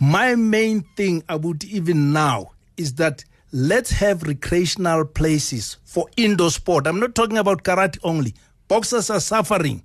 My 0.00 0.34
main 0.34 0.84
thing 0.96 1.22
I 1.28 1.36
would 1.36 1.64
even 1.64 2.12
now 2.12 2.52
is 2.76 2.94
that 2.94 3.24
let's 3.52 3.90
have 3.90 4.22
recreational 4.22 5.04
places 5.04 5.76
for 5.84 6.06
indoor 6.16 6.50
sport. 6.50 6.86
I'm 6.86 6.98
not 6.98 7.14
talking 7.14 7.36
about 7.38 7.62
karate 7.62 7.98
only. 8.02 8.34
Boxers 8.68 9.10
are 9.10 9.20
suffering. 9.20 9.82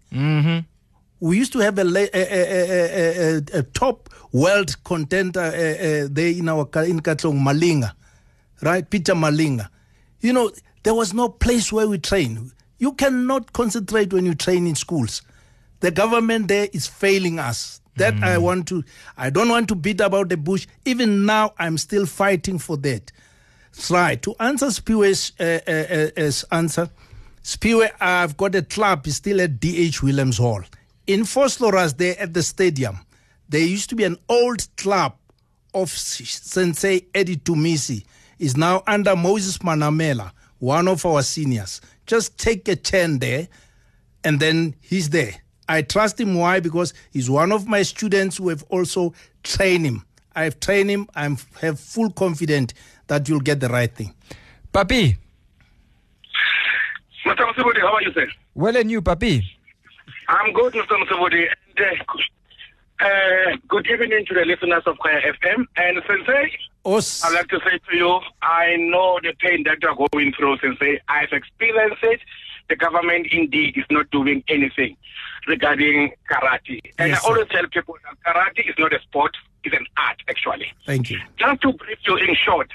We 1.20 1.38
used 1.38 1.54
to 1.54 1.60
have 1.60 1.78
a, 1.78 1.82
a, 1.82 2.10
a, 2.14 2.16
a, 2.16 3.36
a, 3.38 3.60
a 3.60 3.64
top 3.64 4.10
world 4.32 4.82
contender 4.84 5.40
uh, 5.42 5.46
uh, 5.46 6.08
there 6.10 6.30
in 6.32 6.50
our 6.50 6.64
in 6.84 7.00
Katlehong, 7.02 7.40
Malinga, 7.40 7.92
right? 8.62 8.90
Peter 8.90 9.14
Malinga. 9.14 9.68
You 10.22 10.34
know, 10.34 10.52
there 10.84 10.96
was 10.96 11.14
no 11.14 11.30
place 11.30 11.72
where 11.72 11.88
we 11.88 12.00
train. 12.00 12.52
You 12.82 12.94
cannot 12.94 13.54
concentrate 13.54 14.12
when 14.12 14.26
you 14.26 14.34
train 14.34 14.66
in 14.66 14.74
schools. 14.74 15.22
The 15.82 15.92
government 15.92 16.48
there 16.48 16.68
is 16.74 16.88
failing 16.88 17.38
us. 17.38 17.80
That 17.98 18.16
I 18.24 18.40
want 18.40 18.68
to. 18.70 18.84
I 19.16 19.30
don't 19.30 19.50
want 19.50 19.68
to 19.68 19.76
beat 19.76 20.02
about 20.02 20.30
the 20.30 20.38
bush. 20.38 20.66
Even 20.86 21.26
now, 21.26 21.54
I'm 21.60 21.78
still 21.78 22.08
fighting 22.08 22.58
for 22.58 22.78
that. 22.78 23.12
Right. 23.92 24.20
To 24.24 24.34
answer 24.40 24.72
Spiwe's 24.72 25.34
uh, 25.40 25.60
uh, 25.68 25.72
uh, 25.72 26.10
uh, 26.18 26.56
answer, 26.56 26.90
Spiwe, 27.44 27.92
I've 28.00 28.36
got 28.36 28.56
a 28.56 28.64
club 28.64 29.06
it's 29.06 29.18
still 29.18 29.42
at 29.42 29.60
DH 29.60 30.02
Williams 30.02 30.40
Hall. 30.40 30.64
In 31.06 31.22
Vosloorus, 31.22 31.96
there 31.98 32.20
at 32.20 32.34
the 32.34 32.42
stadium, 32.42 32.98
there 33.48 33.62
used 33.62 33.90
to 33.90 33.96
be 33.96 34.06
an 34.06 34.18
old 34.28 34.66
club 34.78 35.16
of 35.76 35.92
Sensei 35.92 37.06
Eddie 37.14 37.38
Tumisi. 37.38 38.06
Is 38.40 38.58
now 38.58 38.82
under 38.88 39.16
Moses 39.16 39.60
Manamela, 39.60 40.32
one 40.58 40.88
of 40.88 41.06
our 41.06 41.22
seniors. 41.22 41.80
Just 42.12 42.38
take 42.38 42.68
a 42.68 42.75
turn 42.75 43.20
there, 43.20 43.48
and 44.25 44.38
then 44.41 44.75
he's 44.82 45.12
there. 45.12 45.34
I 45.70 45.82
trust 45.82 46.20
him. 46.20 46.36
Why? 46.36 46.60
Because 46.60 46.94
he's 47.13 47.30
one 47.30 47.53
of 47.53 47.70
my 47.70 47.84
students 47.84 48.36
who 48.36 48.50
have 48.50 48.63
also 48.63 49.13
trained 49.44 49.86
him. 49.86 50.03
I've 50.36 50.60
trained 50.60 50.89
him. 50.89 51.08
I 51.15 51.34
have 51.62 51.80
full 51.80 52.12
confidence 52.12 52.74
that 53.08 53.30
you'll 53.30 53.39
get 53.39 53.62
the 53.62 53.70
right 53.70 53.89
thing. 53.96 54.13
Papi, 54.74 55.15
Mr. 57.25 57.48
Msibudi, 57.53 57.80
how 57.80 57.94
are 57.94 58.01
you, 58.01 58.12
sir? 58.12 58.27
well 58.56 58.75
and 58.75 58.91
you, 58.91 59.01
Papi. 59.01 59.41
I'm 60.27 60.51
good, 60.51 60.74
Mr. 60.74 61.01
Msibudi. 61.06 61.48
And, 61.77 61.88
uh, 63.00 63.06
uh, 63.06 63.56
good 63.70 63.88
evening 63.88 64.25
to 64.25 64.34
the 64.34 64.44
listeners 64.44 64.84
of 64.86 65.00
Kaya 65.00 65.32
FM. 65.32 65.65
And 65.77 66.01
Sensei, 66.06 66.58
Os, 66.84 67.24
I'd 67.24 67.34
like 67.34 67.48
to 67.50 67.60
say 67.60 67.78
to 67.90 67.96
you, 67.96 68.20
I 68.42 68.76
know 68.78 69.20
the 69.22 69.34
pain 69.40 69.64
that 69.66 69.78
you're 69.82 69.96
going 70.12 70.34
through, 70.34 70.58
since 70.60 70.78
I've 71.08 71.32
experienced 71.32 72.04
it. 72.04 72.20
The 72.70 72.76
government 72.76 73.28
indeed 73.32 73.78
is 73.78 73.86
not 73.92 74.10
doing 74.12 74.44
anything 74.48 74.96
regarding 75.48 76.14
karate. 76.32 76.80
And 76.98 77.10
Yes, 77.12 77.20
I 77.20 77.22
sir. 77.22 77.28
always 77.28 77.48
tell 77.50 77.68
people 77.68 77.96
that 78.04 78.18
karate 78.26 78.68
is 78.68 78.76
not 78.80 78.94
a 78.94 79.02
sport, 79.02 79.36
it's 79.64 79.76
an 79.76 79.86
art, 79.98 80.22
actually. 80.30 80.72
thank 80.86 81.10
you. 81.10 81.20
Just 81.38 81.62
to 81.62 81.74
brief 81.74 82.00
you 82.08 82.18
in 82.18 82.34
short, 82.36 82.70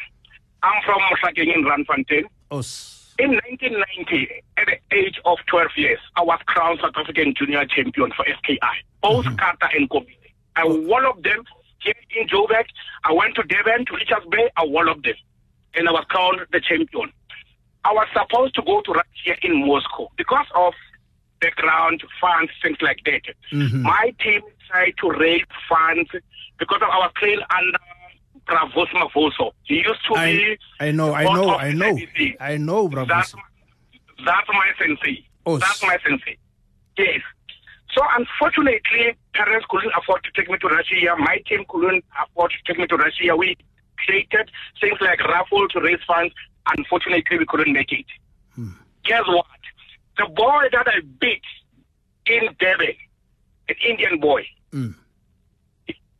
I'm 0.62 0.82
from 0.84 1.00
Mohlakeng 1.00 1.54
in 1.54 1.64
Randfontein. 1.64 2.24
Os, 2.50 3.14
In 3.18 3.30
1990, 3.32 4.28
at 4.58 4.66
the 4.66 4.96
age 4.96 5.18
of 5.24 5.38
12 5.46 5.68
years, 5.76 5.98
I 6.16 6.22
was 6.22 6.38
crowned 6.46 6.80
South 6.82 6.92
African 6.96 7.34
junior 7.34 7.64
champion 7.64 8.12
for 8.12 8.24
SKI, 8.38 8.58
both 9.02 9.24
mm-hmm. 9.24 9.36
kata 9.36 9.68
and 9.74 9.88
Kombi. 9.88 10.14
I 10.56 10.62
oh. 10.64 10.80
walloped 10.82 11.22
them 11.24 11.42
here 11.86 12.20
in 12.22 12.28
Joburg. 12.28 12.66
I 13.04 13.12
went 13.12 13.34
to 13.36 13.42
Devon, 13.44 13.86
to 13.86 13.94
Richards 13.94 14.26
Bay, 14.30 14.50
I 14.56 14.64
walloped 14.64 15.04
them. 15.04 15.14
And 15.74 15.88
I 15.88 15.92
was 15.92 16.04
crowned 16.08 16.40
the 16.52 16.60
champion. 16.60 17.12
I 17.84 17.92
was 17.92 18.08
supposed 18.12 18.54
to 18.56 18.62
go 18.62 18.80
to 18.82 18.92
Russia 18.92 19.38
in 19.42 19.66
Moscow 19.66 20.08
because 20.16 20.46
of 20.54 20.74
background 21.40 22.02
funds, 22.20 22.50
things 22.62 22.78
like 22.80 22.98
that. 23.04 23.22
Mm-hmm. 23.52 23.82
My 23.82 24.14
team 24.20 24.42
tried 24.68 24.94
to 25.00 25.10
raise 25.10 25.44
funds 25.68 26.10
because 26.58 26.82
of 26.82 26.88
our 26.88 27.10
trail 27.16 27.40
under 27.56 27.78
Bravos 28.46 28.88
Mavoso. 28.88 29.52
He 29.64 29.76
used 29.76 30.04
to 30.08 30.14
I, 30.16 30.32
be 30.32 30.58
I 30.80 30.90
know, 30.90 31.14
I 31.14 31.24
know, 31.24 31.50
I 31.50 31.72
know. 31.72 31.98
I 32.40 32.56
know, 32.56 32.88
bravo. 32.88 33.08
That's 33.08 33.34
that's 34.24 34.48
my 34.48 34.70
sensei. 34.78 35.24
Oh, 35.44 35.58
That's 35.58 35.82
my 35.82 35.98
sensei. 36.04 36.38
Yes. 36.98 37.20
So 37.96 38.02
unfortunately, 38.14 39.16
parents 39.32 39.66
couldn't 39.70 39.92
afford 39.96 40.22
to 40.24 40.30
take 40.32 40.50
me 40.50 40.58
to 40.58 40.68
Russia. 40.68 41.16
My 41.18 41.38
team 41.46 41.64
couldn't 41.66 42.04
afford 42.22 42.50
to 42.50 42.56
take 42.66 42.78
me 42.78 42.86
to 42.88 42.96
Russia. 42.96 43.34
We 43.34 43.56
created 44.04 44.50
things 44.80 44.98
like 45.00 45.24
raffle 45.24 45.66
to 45.68 45.80
raise 45.80 46.00
funds. 46.06 46.34
Unfortunately, 46.76 47.38
we 47.38 47.46
couldn't 47.46 47.72
make 47.72 47.92
it. 47.92 48.04
Hmm. 48.54 48.72
Guess 49.04 49.26
what? 49.28 49.46
The 50.18 50.26
boy 50.26 50.64
that 50.72 50.86
I 50.88 51.00
beat 51.20 51.42
in 52.26 52.54
Devon, 52.60 52.94
an 53.68 53.76
Indian 53.88 54.20
boy, 54.20 54.46
hmm. 54.72 54.90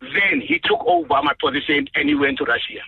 then 0.00 0.40
he 0.40 0.58
took 0.60 0.82
over 0.86 1.20
my 1.22 1.34
position 1.38 1.88
and 1.94 2.08
he 2.08 2.14
went 2.14 2.38
to 2.38 2.44
Russia. 2.44 2.80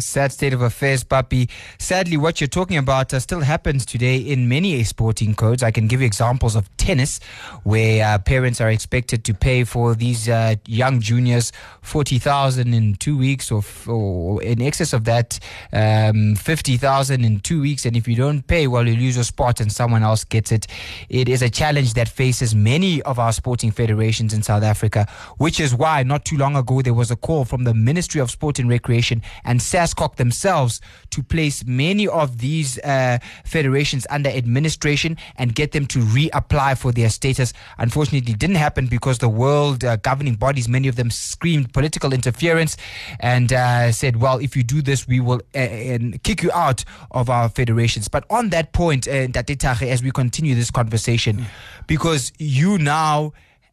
Sad 0.00 0.32
state 0.32 0.52
of 0.52 0.62
affairs, 0.62 1.04
Papi. 1.04 1.48
Sadly, 1.78 2.16
what 2.16 2.40
you're 2.40 2.48
talking 2.48 2.76
about 2.76 3.12
uh, 3.14 3.20
still 3.20 3.40
happens 3.40 3.86
today 3.86 4.16
in 4.16 4.48
many 4.48 4.82
sporting 4.84 5.34
codes. 5.34 5.62
I 5.62 5.70
can 5.70 5.86
give 5.86 6.00
you 6.00 6.06
examples 6.06 6.54
of 6.54 6.74
tennis, 6.76 7.20
where 7.64 8.04
uh, 8.06 8.18
parents 8.18 8.60
are 8.60 8.70
expected 8.70 9.24
to 9.24 9.34
pay 9.34 9.64
for 9.64 9.94
these 9.94 10.28
uh, 10.28 10.56
young 10.66 11.00
juniors 11.00 11.52
forty 11.82 12.18
thousand 12.18 12.74
in 12.74 12.94
two 12.96 13.16
weeks, 13.16 13.50
or, 13.50 13.58
f- 13.58 13.88
or 13.88 14.42
in 14.42 14.62
excess 14.62 14.92
of 14.92 15.04
that, 15.04 15.38
um, 15.72 16.34
fifty 16.36 16.76
thousand 16.76 17.24
in 17.24 17.40
two 17.40 17.60
weeks. 17.60 17.86
And 17.86 17.96
if 17.96 18.06
you 18.06 18.16
don't 18.16 18.46
pay, 18.46 18.66
well, 18.66 18.86
you 18.86 18.96
lose 18.96 19.16
your 19.16 19.24
spot, 19.24 19.60
and 19.60 19.72
someone 19.72 20.02
else 20.02 20.24
gets 20.24 20.52
it. 20.52 20.66
It 21.08 21.28
is 21.28 21.42
a 21.42 21.50
challenge 21.50 21.94
that 21.94 22.08
faces 22.08 22.54
many 22.54 23.02
of 23.02 23.18
our 23.18 23.32
sporting 23.32 23.70
federations 23.70 24.32
in 24.34 24.42
South 24.42 24.62
Africa, 24.62 25.06
which 25.38 25.60
is 25.60 25.74
why 25.74 26.02
not 26.02 26.24
too 26.24 26.36
long 26.36 26.56
ago 26.56 26.82
there 26.82 26.94
was 26.94 27.10
a 27.10 27.16
call 27.16 27.44
from 27.44 27.64
the 27.64 27.74
Ministry 27.74 28.20
of 28.20 28.30
Sport 28.30 28.58
and 28.58 28.68
Recreation 28.68 29.22
and 29.44 29.62
SASCOC 29.86 30.16
themselves 30.16 30.80
to 31.10 31.22
place 31.22 31.64
many 31.64 32.08
of 32.08 32.38
these 32.38 32.78
uh, 32.80 33.18
federations 33.44 34.06
under 34.10 34.30
administration 34.30 35.16
and 35.36 35.54
get 35.54 35.72
them 35.72 35.86
to 35.86 36.00
reapply 36.00 36.76
for 36.78 36.92
their 36.92 37.08
status. 37.10 37.52
Unfortunately, 37.78 38.32
it 38.32 38.38
didn't 38.38 38.56
happen 38.56 38.86
because 38.86 39.18
the 39.18 39.28
world 39.28 39.84
uh, 39.84 39.96
governing 39.96 40.34
bodies, 40.34 40.68
many 40.68 40.88
of 40.88 40.96
them 40.96 41.10
screamed 41.10 41.72
political 41.72 42.12
interference 42.12 42.76
and 43.20 43.52
uh, 43.52 43.92
said, 43.92 44.20
well, 44.20 44.38
if 44.38 44.56
you 44.56 44.62
do 44.62 44.82
this, 44.82 45.06
we 45.06 45.20
will 45.20 45.40
uh, 45.54 45.58
and 45.58 46.22
kick 46.22 46.42
you 46.42 46.50
out 46.52 46.84
of 47.10 47.30
our 47.30 47.48
federations. 47.48 48.08
But 48.08 48.24
on 48.30 48.50
that 48.50 48.72
point, 48.72 49.06
uh, 49.08 49.28
as 49.36 50.02
we 50.02 50.10
continue 50.10 50.54
this 50.54 50.70
conversation, 50.70 51.46
because 51.86 52.32
you 52.38 52.78
now 52.78 53.32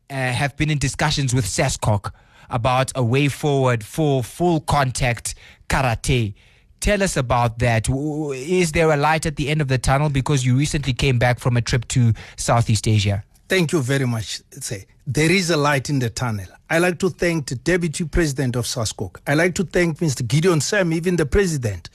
uh, 0.10 0.14
have 0.14 0.56
been 0.58 0.70
in 0.70 0.78
discussions 0.78 1.34
with 1.34 1.46
SASCOC 1.46 2.12
about 2.50 2.92
a 2.96 3.04
way 3.04 3.28
forward 3.28 3.84
for 3.84 4.24
full 4.24 4.62
contact 4.62 5.36
karate. 5.74 6.34
Tell 6.80 7.02
us 7.02 7.18
about 7.18 7.60
that. 7.60 7.90
Is 7.90 8.74
there 8.74 8.92
a 8.92 8.98
light 8.98 9.26
at 9.26 9.38
the 9.38 9.50
end 9.50 9.62
of 9.62 9.70
the 9.70 9.78
tunnel 9.78 10.10
because 10.10 10.46
you 10.46 10.56
recently 10.56 10.94
came 10.94 11.18
back 11.18 11.40
from 11.40 11.58
a 11.58 11.62
trip 11.62 11.88
to 11.90 12.14
Southeast 12.36 12.88
Asia? 12.88 13.24
Thank 13.50 13.72
you 13.72 13.82
very 13.82 14.06
much. 14.06 14.42
Say 14.52 14.86
there 15.08 15.32
is 15.32 15.50
a 15.50 15.58
light 15.58 15.90
in 15.90 16.00
the 16.00 16.10
tunnel. 16.10 16.46
I 16.70 16.80
like 16.80 17.00
to 17.00 17.10
thank 17.10 17.48
the 17.48 17.56
deputy 17.56 18.06
president 18.06 18.56
of 18.56 18.66
SASCOC. 18.66 19.18
I 19.28 19.34
like 19.34 19.56
to 19.56 19.64
thank 19.64 20.00
Mr. 20.00 20.28
Gideon 20.28 20.62
Sam, 20.62 20.94
even 20.94 21.16
the 21.16 21.26
president. 21.26 21.90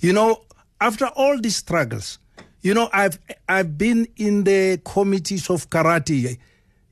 You 0.00 0.12
know, 0.12 0.42
after 0.80 1.06
all 1.06 1.40
these 1.40 1.56
struggles, 1.56 2.18
you 2.62 2.74
know, 2.74 2.90
I've 2.92 3.18
I've 3.48 3.78
been 3.78 4.06
in 4.16 4.44
the 4.44 4.80
committees 4.84 5.48
of 5.48 5.70
karate 5.70 6.38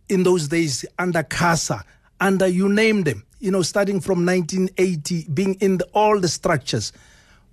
in 0.08 0.22
those 0.22 0.48
days 0.48 0.84
under 0.98 1.22
CASA, 1.22 1.84
under 2.20 2.46
you 2.46 2.68
name 2.68 3.02
them. 3.02 3.24
You 3.42 3.50
know, 3.50 3.62
starting 3.62 4.00
from 4.00 4.24
1980, 4.24 5.26
being 5.34 5.54
in 5.54 5.78
the, 5.78 5.84
all 5.94 6.20
the 6.20 6.28
structures. 6.28 6.92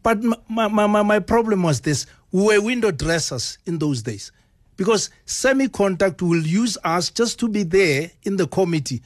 But 0.04 0.22
my, 0.24 0.68
my, 0.68 0.86
my, 0.88 1.02
my 1.02 1.20
problem 1.20 1.64
was 1.64 1.82
this: 1.82 2.06
we 2.32 2.44
were 2.44 2.62
window 2.62 2.92
dressers 2.92 3.58
in 3.66 3.80
those 3.80 4.04
days 4.04 4.32
because 4.78 5.10
semi-contact 5.26 6.22
will 6.22 6.46
use 6.46 6.78
us 6.84 7.10
just 7.10 7.40
to 7.40 7.48
be 7.50 7.64
there 7.64 8.12
in 8.24 8.38
the 8.38 8.48
committee. 8.48 9.02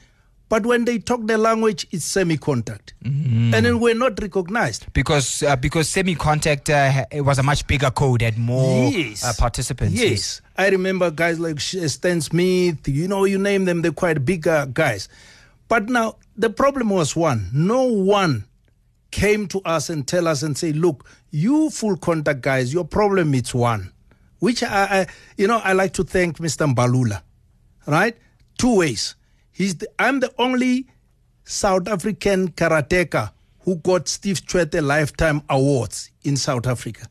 But 0.50 0.66
when 0.66 0.84
they 0.84 0.98
talk 0.98 1.26
the 1.26 1.38
language, 1.38 1.86
it's 1.90 2.04
semi-contact, 2.04 2.92
and 3.02 3.52
then 3.54 3.80
we're 3.80 3.94
not 3.94 4.20
recognized. 4.20 4.86
Because 4.92 5.42
uh, 5.42 5.56
because 5.56 5.88
semi 5.88 6.14
contact 6.14 6.68
uh, 6.68 7.06
it 7.10 7.22
was 7.22 7.38
a 7.38 7.42
much 7.42 7.66
bigger 7.66 7.90
code, 7.90 8.20
had 8.20 8.36
more 8.36 8.90
Yes. 8.90 9.24
uh, 9.24 9.32
participants. 9.38 9.94
Yes. 9.98 10.42
I 10.58 10.68
remember 10.68 11.10
guys 11.10 11.40
like 11.40 11.60
Stan 11.60 12.20
Smith, 12.20 12.86
you 12.86 13.08
know, 13.08 13.24
you 13.24 13.38
name 13.38 13.64
them, 13.64 13.80
they're 13.80 13.90
quite 13.90 14.22
bigger 14.26 14.68
guys. 14.72 15.08
But 15.66 15.88
now 15.88 16.16
the 16.36 16.50
problem 16.50 16.90
was 16.90 17.14
one 17.16 17.48
no 17.52 17.84
one 17.84 18.44
came 19.10 19.46
to 19.46 19.60
us 19.64 19.90
and 19.90 20.08
tell 20.08 20.26
us 20.26 20.42
and 20.42 20.58
say, 20.58 20.72
look, 20.72 21.08
you 21.30 21.70
full 21.70 21.96
contact 21.96 22.40
guys, 22.40 22.74
your 22.74 22.84
problem 22.84 23.32
is 23.34 23.54
one. 23.54 23.92
Which 24.40 24.62
I, 24.64 24.66
I 25.02 25.06
you 25.36 25.46
know, 25.46 25.60
I 25.62 25.72
like 25.72 25.92
to 25.94 26.04
thank 26.04 26.38
Mr. 26.38 26.66
Mbalula, 26.74 27.22
right? 27.86 28.16
Two 28.58 28.78
ways. 28.78 29.14
He's 29.52 29.76
the, 29.76 29.88
I'm 30.00 30.18
the 30.18 30.32
only 30.38 30.88
South 31.44 31.86
African 31.88 32.48
karateka 32.50 33.30
who 33.60 33.76
got 33.76 34.08
Steve 34.08 34.40
Tshwete 34.44 34.82
Lifetime 34.84 35.42
Awards 35.48 36.10
in 36.24 36.36
South 36.36 36.66
Africa. 36.66 37.06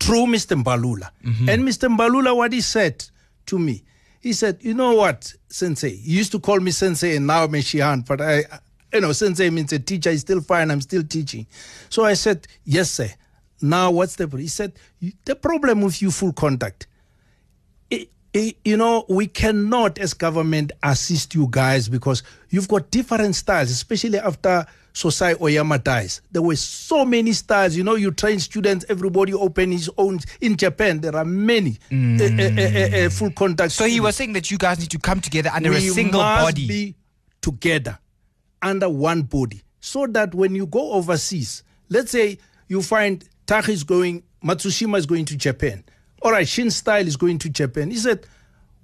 through 0.00 0.26
Mr. 0.26 0.62
Mbalula. 0.62 1.10
Mm-hmm. 1.24 1.48
And 1.48 1.62
Mr. 1.62 1.94
Mbalula, 1.94 2.36
what 2.36 2.52
he 2.52 2.60
said 2.60 3.04
to 3.46 3.58
me, 3.58 3.82
he 4.26 4.32
said, 4.32 4.58
"You 4.60 4.74
know 4.74 4.94
what, 4.94 5.32
Sensei? 5.48 5.94
He 5.96 6.12
used 6.20 6.32
to 6.32 6.40
call 6.40 6.58
me 6.60 6.70
Sensei, 6.72 7.16
and 7.16 7.26
now 7.26 7.44
I'm 7.44 7.54
a 7.54 7.58
Shihan, 7.58 8.04
but 8.06 8.20
I." 8.20 8.44
You 8.92 9.00
know, 9.02 9.12
Sensei 9.12 9.50
means 9.50 9.72
a 9.72 9.78
teacher. 9.78 10.10
He's 10.10 10.20
still 10.22 10.40
fine. 10.40 10.70
I'm 10.70 10.80
still 10.80 11.02
teaching. 11.02 11.46
So 11.90 12.04
I 12.04 12.14
said, 12.14 12.46
Yes, 12.64 12.90
sir. 12.90 13.10
Now, 13.60 13.90
what's 13.90 14.14
the 14.16 14.24
problem? 14.26 14.42
He 14.42 14.48
said, 14.48 14.72
The 15.24 15.34
problem 15.34 15.82
with 15.82 16.00
you, 16.00 16.10
full 16.10 16.32
contact, 16.32 16.86
I- 17.92 18.08
I- 18.34 18.54
you 18.64 18.76
know, 18.76 19.04
we 19.08 19.26
cannot, 19.26 19.98
as 19.98 20.14
government, 20.14 20.72
assist 20.82 21.34
you 21.34 21.48
guys 21.50 21.88
because 21.88 22.22
you've 22.48 22.68
got 22.68 22.90
different 22.90 23.34
styles, 23.36 23.70
especially 23.70 24.18
after 24.18 24.64
Sosai 24.96 25.38
Oyama 25.42 25.78
dies. 25.78 26.22
There 26.32 26.40
were 26.40 26.56
so 26.56 27.04
many 27.04 27.34
stars. 27.34 27.76
You 27.76 27.84
know, 27.84 27.96
you 27.96 28.10
train 28.12 28.40
students, 28.40 28.86
everybody 28.88 29.34
open 29.34 29.70
his 29.70 29.90
own. 29.98 30.20
In 30.40 30.56
Japan, 30.56 31.00
there 31.02 31.14
are 31.14 31.24
many 31.26 31.76
uh, 31.92 32.24
uh, 32.24 32.24
uh, 32.24 33.06
uh, 33.06 33.10
full 33.10 33.30
contact. 33.32 33.72
So 33.72 33.84
he 33.84 34.00
was 34.00 34.16
saying 34.16 34.32
that 34.32 34.50
you 34.50 34.56
guys 34.56 34.78
need 34.78 34.90
to 34.92 34.98
come 34.98 35.20
together 35.20 35.50
under 35.52 35.70
a 35.70 35.80
single 35.80 36.22
body. 36.22 36.66
be 36.66 36.94
together 37.42 37.98
under 38.62 38.88
one 38.88 39.20
body 39.22 39.60
so 39.80 40.06
that 40.06 40.34
when 40.34 40.54
you 40.54 40.66
go 40.66 40.92
overseas 40.92 41.62
let's 41.90 42.10
say 42.10 42.38
you 42.66 42.82
find 42.82 43.28
Tachi 43.46 43.68
is 43.68 43.84
going 43.84 44.22
matsushima 44.42 44.98
is 44.98 45.06
going 45.06 45.24
to 45.26 45.36
japan 45.36 45.84
all 46.22 46.32
right 46.32 46.48
shin 46.48 46.70
style 46.72 47.06
is 47.06 47.16
going 47.16 47.38
to 47.38 47.48
japan 47.48 47.90
he 47.90 47.96
said 47.98 48.26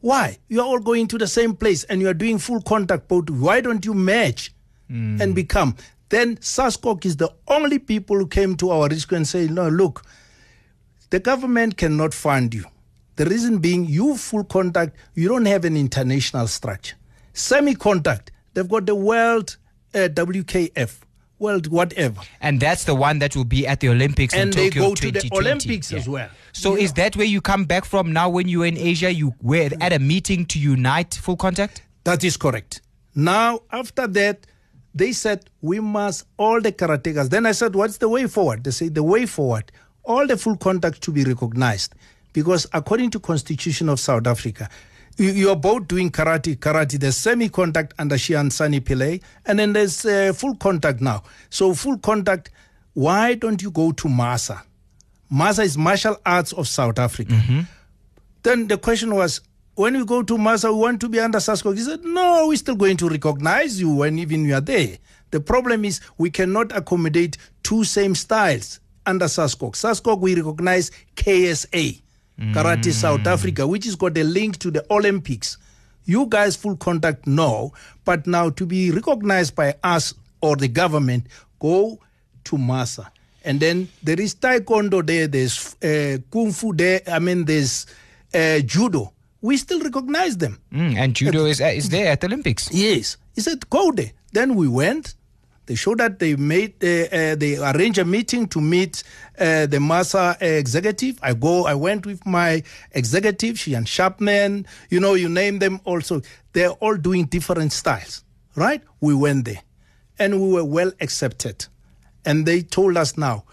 why 0.01 0.37
you 0.49 0.61
are 0.61 0.67
all 0.67 0.79
going 0.79 1.09
to 1.09 1.19
the 1.19 1.27
same 1.27 1.57
place 1.57 1.83
and 1.85 2.01
you 2.01 2.09
are 2.09 2.15
doing 2.15 2.39
full 2.39 2.61
contact 2.63 3.11
why 3.11 3.61
don't 3.61 3.85
you 3.85 3.95
match 3.95 4.53
and 4.89 5.35
become 5.35 5.75
then 6.13 6.37
SASCOC 6.37 7.05
is 7.07 7.17
the 7.17 7.31
only 7.49 7.79
people 7.79 8.17
who 8.17 8.27
came 8.27 8.55
to 8.57 8.71
our 8.71 8.89
rescue 8.89 9.17
and 9.17 9.27
say 9.27 9.47
no 9.49 9.69
look 9.69 10.03
the 11.13 11.21
government 11.21 11.77
cannot 11.77 12.15
fund 12.15 12.55
you. 12.55 12.65
The 13.17 13.27
reason 13.27 13.59
being, 13.59 13.85
you 13.85 14.17
full 14.17 14.45
contact, 14.45 14.97
you 15.15 15.29
don't 15.29 15.45
have 15.45 15.67
an 15.67 15.77
international 15.77 16.47
structure. 16.47 16.97
Semi 17.35 17.75
contact, 17.75 18.33
they've 18.55 18.67
got 18.67 18.87
the 18.87 18.95
World 18.95 19.59
uh, 19.95 20.09
WKF, 20.09 21.01
World 21.39 21.67
whatever. 21.69 22.23
And 22.41 22.61
that's 22.61 22.85
the 22.85 22.95
one 22.95 23.19
that 23.19 23.37
will 23.37 23.45
be 23.45 23.67
at 23.67 23.81
the 23.81 23.91
Olympics 23.91 24.33
And 24.33 24.45
in 24.45 24.51
they 24.57 24.71
go 24.71 24.95
to 24.95 25.11
the 25.11 25.21
2020. 25.21 25.37
Olympics 25.47 25.93
as 25.93 26.09
well. 26.09 26.31
So 26.55 26.79
is 26.79 26.95
that 26.95 27.15
where 27.15 27.27
you 27.27 27.43
come 27.43 27.67
back 27.67 27.85
from 27.85 28.11
now 28.11 28.31
when 28.31 28.49
you're 28.49 28.65
in 28.65 28.79
Asia? 28.79 29.13
You 29.13 29.35
were 29.43 29.69
at 29.83 29.93
a 29.93 29.99
meeting 29.99 30.47
to 30.47 30.59
unite 30.59 31.13
full 31.13 31.37
contact? 31.37 31.83
That 32.05 32.25
is 32.25 32.39
correct. 32.39 32.81
Now, 33.15 33.61
after 33.71 34.07
that, 34.07 34.47
they 34.95 35.13
said 35.13 35.49
we 35.61 35.81
must 35.81 36.27
all 36.37 36.61
the 36.61 36.73
karatekas. 36.73 37.31
Then 37.31 37.47
I 37.47 37.53
said, 37.53 37.75
what's 37.75 37.99
the 37.99 38.09
way 38.09 38.27
forward? 38.27 38.65
They 38.65 38.71
say 38.71 38.89
the 38.89 39.03
way 39.03 39.27
forward, 39.27 39.73
all 40.05 40.27
the 40.27 40.37
full 40.37 40.57
contact 40.57 41.01
to 41.03 41.11
be 41.11 41.25
recognized, 41.25 41.95
because 42.33 42.67
according 42.73 43.11
to 43.11 43.21
Constitution 43.21 43.89
of 43.89 44.01
South 44.01 44.27
Africa, 44.27 44.69
you, 45.19 45.51
are 45.51 45.57
both 45.57 45.89
doing 45.89 46.11
karate, 46.11 46.57
karate. 46.57 46.99
There's 46.99 47.19
semi-contact 47.19 47.93
under 47.99 48.17
Shihan 48.17 48.51
Sani 48.51 48.81
Pillay, 48.81 49.23
and 49.45 49.59
then 49.59 49.75
there's 49.75 50.05
uh, 50.07 50.33
full 50.35 50.57
contact 50.57 51.03
now. 51.03 51.23
So 51.51 51.75
full 51.75 51.99
contact. 51.99 52.51
Why 52.95 53.35
don't 53.35 53.61
you 53.61 53.71
go 53.71 53.93
to 53.93 54.09
Masa? 54.09 54.63
Masa 55.31 55.65
is 55.65 55.77
martial 55.77 56.17
arts 56.25 56.53
of 56.53 56.67
South 56.67 56.99
Africa. 56.99 57.35
Then 58.43 58.69
the 58.69 58.79
question 58.79 59.15
was, 59.15 59.41
when 59.83 59.97
we 59.97 60.05
go 60.05 60.23
to 60.23 60.35
Masa, 60.39 60.73
we 60.73 60.79
want 60.79 61.01
to 61.01 61.09
be 61.09 61.19
under 61.19 61.39
SASCOC. 61.39 61.77
He 61.77 61.83
said, 61.83 62.05
no, 62.05 62.47
we're 62.47 62.57
still 62.57 62.77
going 62.77 62.97
to 62.99 63.09
recognize 63.09 63.81
you 63.81 63.93
when 63.93 64.17
even 64.17 64.45
you 64.45 64.55
are 64.55 64.61
there. 64.61 64.97
The 65.33 65.41
problem 65.41 65.85
is 65.85 66.01
we 66.19 66.31
cannot 66.31 66.71
accommodate 66.71 67.37
two 67.65 67.83
same 67.83 68.15
styles 68.15 68.79
under 69.07 69.25
SASCOC. 69.25 69.73
SASCOC, 69.73 70.21
we 70.21 70.37
recognize 70.37 70.93
KSA, 71.17 72.01
Karate 72.39 72.93
South 72.93 73.27
Africa, 73.27 73.67
which 73.67 73.85
has 73.87 73.97
got 73.97 74.17
a 74.17 74.23
link 74.23 74.59
to 74.59 74.71
the 74.71 74.87
Olympics. 74.89 75.59
You 76.05 76.27
guys, 76.27 76.55
full 76.55 76.77
contact, 76.77 77.27
no. 77.27 77.73
But 78.05 78.29
now 78.29 78.51
to 78.51 78.65
be 78.65 78.93
recognized 78.93 79.57
by 79.57 79.75
us 79.83 80.15
or 80.41 80.55
the 80.55 80.69
government, 80.69 81.27
go 81.59 81.99
to 82.45 82.57
Masa. 82.57 83.09
And 83.45 83.59
then 83.59 83.89
there 84.01 84.21
is 84.21 84.37
Taekwondo 84.37 85.05
there, 85.05 85.27
there's 85.27 85.75
uh, 85.83 86.19
Kung 86.31 86.53
Fu 86.53 86.73
there, 86.73 87.01
I 87.11 87.19
mean, 87.19 87.45
there's 87.45 87.87
uh, 88.33 88.61
Judo. 88.61 89.13
We 89.43 89.57
still 89.57 89.81
recognize 89.81 90.37
them. 90.39 90.61
Mm, 90.73 90.97
and 90.97 91.15
judo 91.15 91.45
is, 91.45 91.61
is 91.61 91.91
there 91.91 92.11
at 92.13 92.21
the 92.21 92.29
Olympics. 92.29 92.73
Yes. 92.73 93.17
He 93.35 93.41
said, 93.41 93.69
go 93.69 93.93
there. 93.93 94.13
Then 94.33 94.55
we 94.55 94.69
went. 94.69 95.15
They 95.67 95.75
showed 95.77 95.99
that 95.99 96.19
they 96.19 96.35
made, 96.37 96.75
uh, 96.83 97.15
uh, 97.15 97.35
they 97.37 97.57
arranged 97.57 97.99
a 97.99 98.05
meeting 98.05 98.49
to 98.49 98.61
meet 98.61 99.05
uh, 99.39 99.67
the 99.67 99.79
Massa 99.79 100.37
executive. 100.41 101.19
I 101.23 101.35
go, 101.35 101.67
I 101.67 101.75
went 101.75 102.05
with 102.05 102.25
my 102.27 102.63
executive, 102.93 103.59
she 103.59 103.75
and 103.75 103.87
Chapman, 103.87 104.67
you 104.91 104.99
know, 104.99 105.15
you 105.15 105.29
name 105.29 105.61
them 105.61 105.81
also. 105.85 106.21
They're 106.53 106.71
all 106.71 106.97
doing 106.97 107.27
different 107.27 107.73
styles, 107.73 108.25
right? 108.57 108.83
We 109.01 109.15
went 109.15 109.45
there 109.45 109.63
and 110.19 110.41
we 110.41 110.53
were 110.53 110.65
well 110.65 110.93
accepted. 111.01 111.67
And 112.25 112.45
they 112.45 112.63
told 112.63 112.97
us 112.97 113.17
now, 113.17 113.45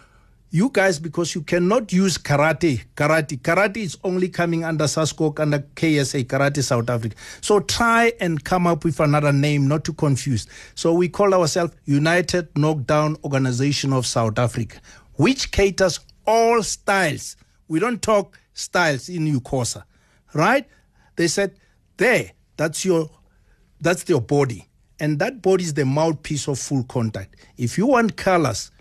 you 0.52 0.70
guys, 0.74 0.98
because 0.98 1.36
you 1.36 1.42
cannot 1.42 1.94
use 1.94 2.18
karate, 2.18 2.84
karate, 2.96 3.40
karate 3.40 3.78
is 3.78 3.98
only 4.04 4.30
coming 4.30 4.64
under 4.64 4.86
SASCOC, 4.86 5.40
under 5.40 5.60
KSA, 5.60 6.26
Karate 6.26 6.64
South 6.64 6.90
Africa. 6.90 7.16
So 7.42 7.60
try 7.60 8.14
and 8.20 8.44
come 8.44 8.66
up 8.66 8.84
with 8.84 9.00
another 9.00 9.32
name, 9.32 9.68
not 9.68 9.84
to 9.86 9.94
confuse. 9.94 10.48
So 10.74 10.94
we 10.94 11.08
call 11.08 11.36
ourselves 11.36 11.76
United 11.86 12.50
Knockdown 12.58 13.18
Organization 13.24 13.94
of 13.94 14.08
South 14.08 14.40
Africa, 14.40 14.80
which 15.14 15.52
caters 15.52 16.00
all 16.26 16.64
styles. 16.64 17.36
We 17.68 17.80
don't 17.80 18.02
talk 18.02 18.40
styles 18.54 19.08
in 19.08 19.28
UCOSA, 19.28 19.84
right? 20.34 20.68
They 21.16 21.28
said, 21.28 21.56
there, 21.98 22.32
that's 22.58 22.84
your 22.84 23.10
that's 23.82 24.10
your 24.10 24.22
body. 24.22 24.66
And 25.00 25.20
that 25.20 25.42
body 25.42 25.64
is 25.64 25.74
the 25.74 25.86
mouthpiece 25.86 26.48
of 26.48 26.60
full 26.60 26.84
contact. 26.84 27.36
If 27.58 27.78
you 27.78 27.88
want 27.88 28.18
colors, 28.18 28.72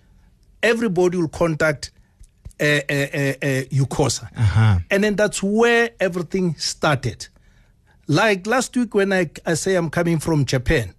everybody 0.63 1.19
will 1.19 1.29
contact 1.29 1.91
uh, 2.61 2.65
uh, 2.65 2.93
uh, 2.93 3.35
uh, 3.43 3.63
UCOSA. 3.71 4.29
And 4.91 5.05
then 5.05 5.15
that's 5.17 5.43
where 5.43 5.91
everything 6.01 6.57
started. 6.57 7.29
Like 8.09 8.47
last 8.47 8.77
week 8.77 8.95
when 8.95 9.13
I, 9.13 9.31
I 9.47 9.55
say 9.55 9.75
I'm 9.77 9.91
coming 9.91 10.19
from 10.19 10.45
Japan, 10.45 10.95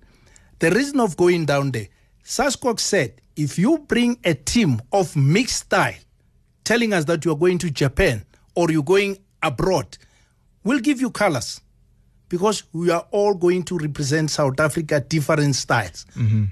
the 0.60 0.72
reason 0.72 1.00
of 1.00 1.18
going 1.18 1.46
down 1.46 1.72
there, 1.72 1.88
SASCOC 2.24 2.80
said, 2.80 3.22
if 3.36 3.58
you 3.58 3.80
bring 3.80 4.20
a 4.24 4.34
team 4.34 4.82
of 4.92 5.16
mixed 5.16 5.56
style, 5.66 5.96
telling 6.64 6.94
us 6.94 7.06
that 7.06 7.26
you're 7.26 7.36
going 7.38 7.58
to 7.58 7.70
Japan 7.72 8.24
or 8.56 8.70
you're 8.70 8.84
going 8.84 9.18
abroad, 9.42 9.98
we'll 10.64 10.80
give 10.80 11.02
you 11.02 11.10
colors 11.10 11.62
because 12.28 12.64
we 12.74 12.92
are 12.92 13.06
all 13.12 13.34
going 13.34 13.64
to 13.64 13.78
represent 13.78 14.30
South 14.30 14.60
Africa 14.60 15.00
different 15.00 15.56
styles. 15.56 16.06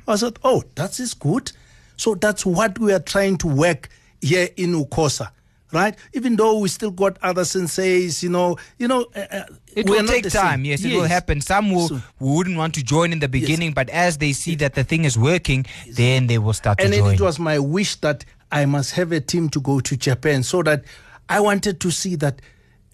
I 0.08 0.16
said, 0.16 0.40
oh, 0.44 0.64
that 0.76 1.00
is 1.00 1.14
good. 1.14 1.52
So 1.98 2.16
that's 2.16 2.46
what 2.46 2.80
we 2.80 2.94
are 2.94 3.00
trying 3.00 3.38
to 3.40 3.48
work 3.48 3.90
here 4.22 4.48
in 4.56 4.74
Ukosa, 4.74 5.32
right? 5.74 5.96
Even 6.14 6.36
though 6.36 6.60
we 6.60 6.70
still 6.70 6.92
got 6.92 7.18
other 7.22 7.42
senseis, 7.44 8.24
you 8.24 8.30
know, 8.30 8.58
you 8.80 8.88
know, 8.88 9.06
uh, 9.16 9.20
uh, 9.32 9.44
It 9.76 9.90
will 9.90 10.06
take 10.08 10.30
time. 10.30 10.64
Yes, 10.66 10.84
it 10.84 10.94
will 10.96 11.04
happen. 11.04 11.42
Some 11.42 11.72
will 11.72 11.88
So- 11.90 12.02
wouldn't 12.20 12.58
want 12.58 12.74
to 12.76 12.84
join 12.84 13.12
in 13.12 13.20
the 13.20 13.28
beginning, 13.28 13.74
but 13.74 13.90
as 13.90 14.18
they 14.18 14.32
see 14.34 14.56
that 14.56 14.76
the 14.76 14.84
thing 14.84 15.06
is 15.06 15.18
working, 15.18 15.66
then 15.92 16.28
they 16.28 16.38
will 16.38 16.54
start 16.54 16.80
and 16.80 16.88
to 16.90 16.96
then 16.96 17.04
join. 17.04 17.14
it 17.16 17.22
was 17.22 17.38
my 17.40 17.60
wish 17.60 17.96
that 17.98 18.26
I 18.52 18.66
must 18.66 18.92
have 18.92 19.12
a 19.12 19.20
team 19.20 19.50
to 19.50 19.60
go 19.60 19.80
to 19.82 19.98
Japan 19.98 20.42
so 20.44 20.64
that 20.64 20.84
I 21.30 21.40
wanted 21.42 21.80
to 21.82 21.92
see 21.92 22.16
that 22.16 22.42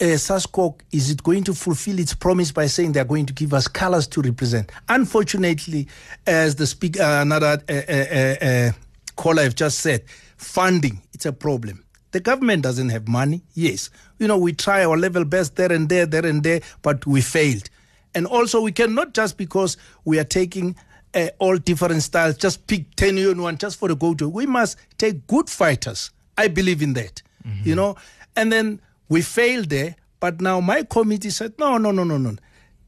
uh, 0.00 0.06
SASCOC 0.18 0.80
is 0.90 1.08
it 1.10 1.22
going 1.22 1.44
to 1.44 1.54
fulfill 1.54 2.00
its 2.00 2.12
promise 2.14 2.50
by 2.50 2.66
saying 2.66 2.92
they're 2.92 3.04
going 3.04 3.26
to 3.26 3.32
give 3.32 3.54
us 3.54 3.68
colors 3.68 4.08
to 4.08 4.20
represent. 4.22 4.72
Unfortunately, 4.88 5.86
as 6.26 6.56
the 6.56 6.66
speaker, 6.66 7.00
uh, 7.02 7.22
another 7.22 7.62
uh, 7.68 7.72
uh, 7.72 8.44
uh, 8.44 8.72
caller 9.16 9.42
have 9.42 9.54
just 9.54 9.80
said, 9.80 10.04
funding 10.36 11.00
it's 11.12 11.26
a 11.26 11.32
problem. 11.32 11.84
The 12.12 12.20
government 12.20 12.62
doesn't 12.62 12.90
have 12.90 13.08
money. 13.08 13.42
Yes, 13.54 13.90
you 14.18 14.28
know 14.28 14.38
we 14.38 14.52
try 14.52 14.84
our 14.84 14.96
level 14.96 15.24
best 15.24 15.56
there 15.56 15.72
and 15.72 15.88
there, 15.88 16.06
there 16.06 16.24
and 16.24 16.42
there, 16.42 16.60
but 16.82 17.06
we 17.06 17.20
failed. 17.20 17.68
And 18.14 18.26
also, 18.26 18.60
we 18.60 18.70
cannot 18.70 19.12
just 19.12 19.36
because 19.36 19.76
we 20.04 20.20
are 20.20 20.24
taking 20.24 20.76
uh, 21.14 21.30
all 21.40 21.56
different 21.58 22.00
styles, 22.02 22.36
just 22.36 22.66
pick 22.68 22.94
10 22.94 23.16
year 23.16 23.34
one 23.34 23.58
just 23.58 23.78
for 23.78 23.88
the 23.88 23.96
go 23.96 24.14
to. 24.14 24.28
We 24.28 24.46
must 24.46 24.76
take 24.98 25.26
good 25.26 25.50
fighters. 25.50 26.10
I 26.38 26.46
believe 26.48 26.80
in 26.82 26.92
that, 26.94 27.22
you 27.64 27.74
know. 27.74 27.96
And 28.36 28.52
then 28.52 28.80
we 29.08 29.22
failed 29.22 29.68
there, 29.70 29.96
but 30.20 30.40
now 30.40 30.60
my 30.60 30.82
committee 30.84 31.30
said, 31.30 31.54
no, 31.58 31.76
no, 31.78 31.90
no, 31.90 32.04
no, 32.04 32.18
no. 32.18 32.36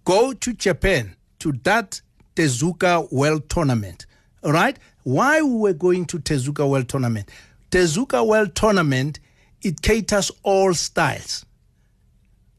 Go 0.04 0.32
to 0.32 0.52
Japan 0.52 1.16
to 1.40 1.52
that 1.64 2.00
Tezuka 2.36 3.10
World 3.12 3.48
Tournament. 3.48 4.06
All 4.44 4.52
right? 4.52 4.78
Why 5.06 5.40
we 5.40 5.54
were 5.54 5.72
going 5.72 6.04
to 6.06 6.18
Tezuka 6.18 6.68
World 6.68 6.88
Tournament? 6.88 7.30
Tezuka 7.70 8.26
World 8.26 8.56
Tournament, 8.56 9.20
it 9.62 9.80
caters 9.80 10.32
all 10.42 10.74
styles. 10.74 11.46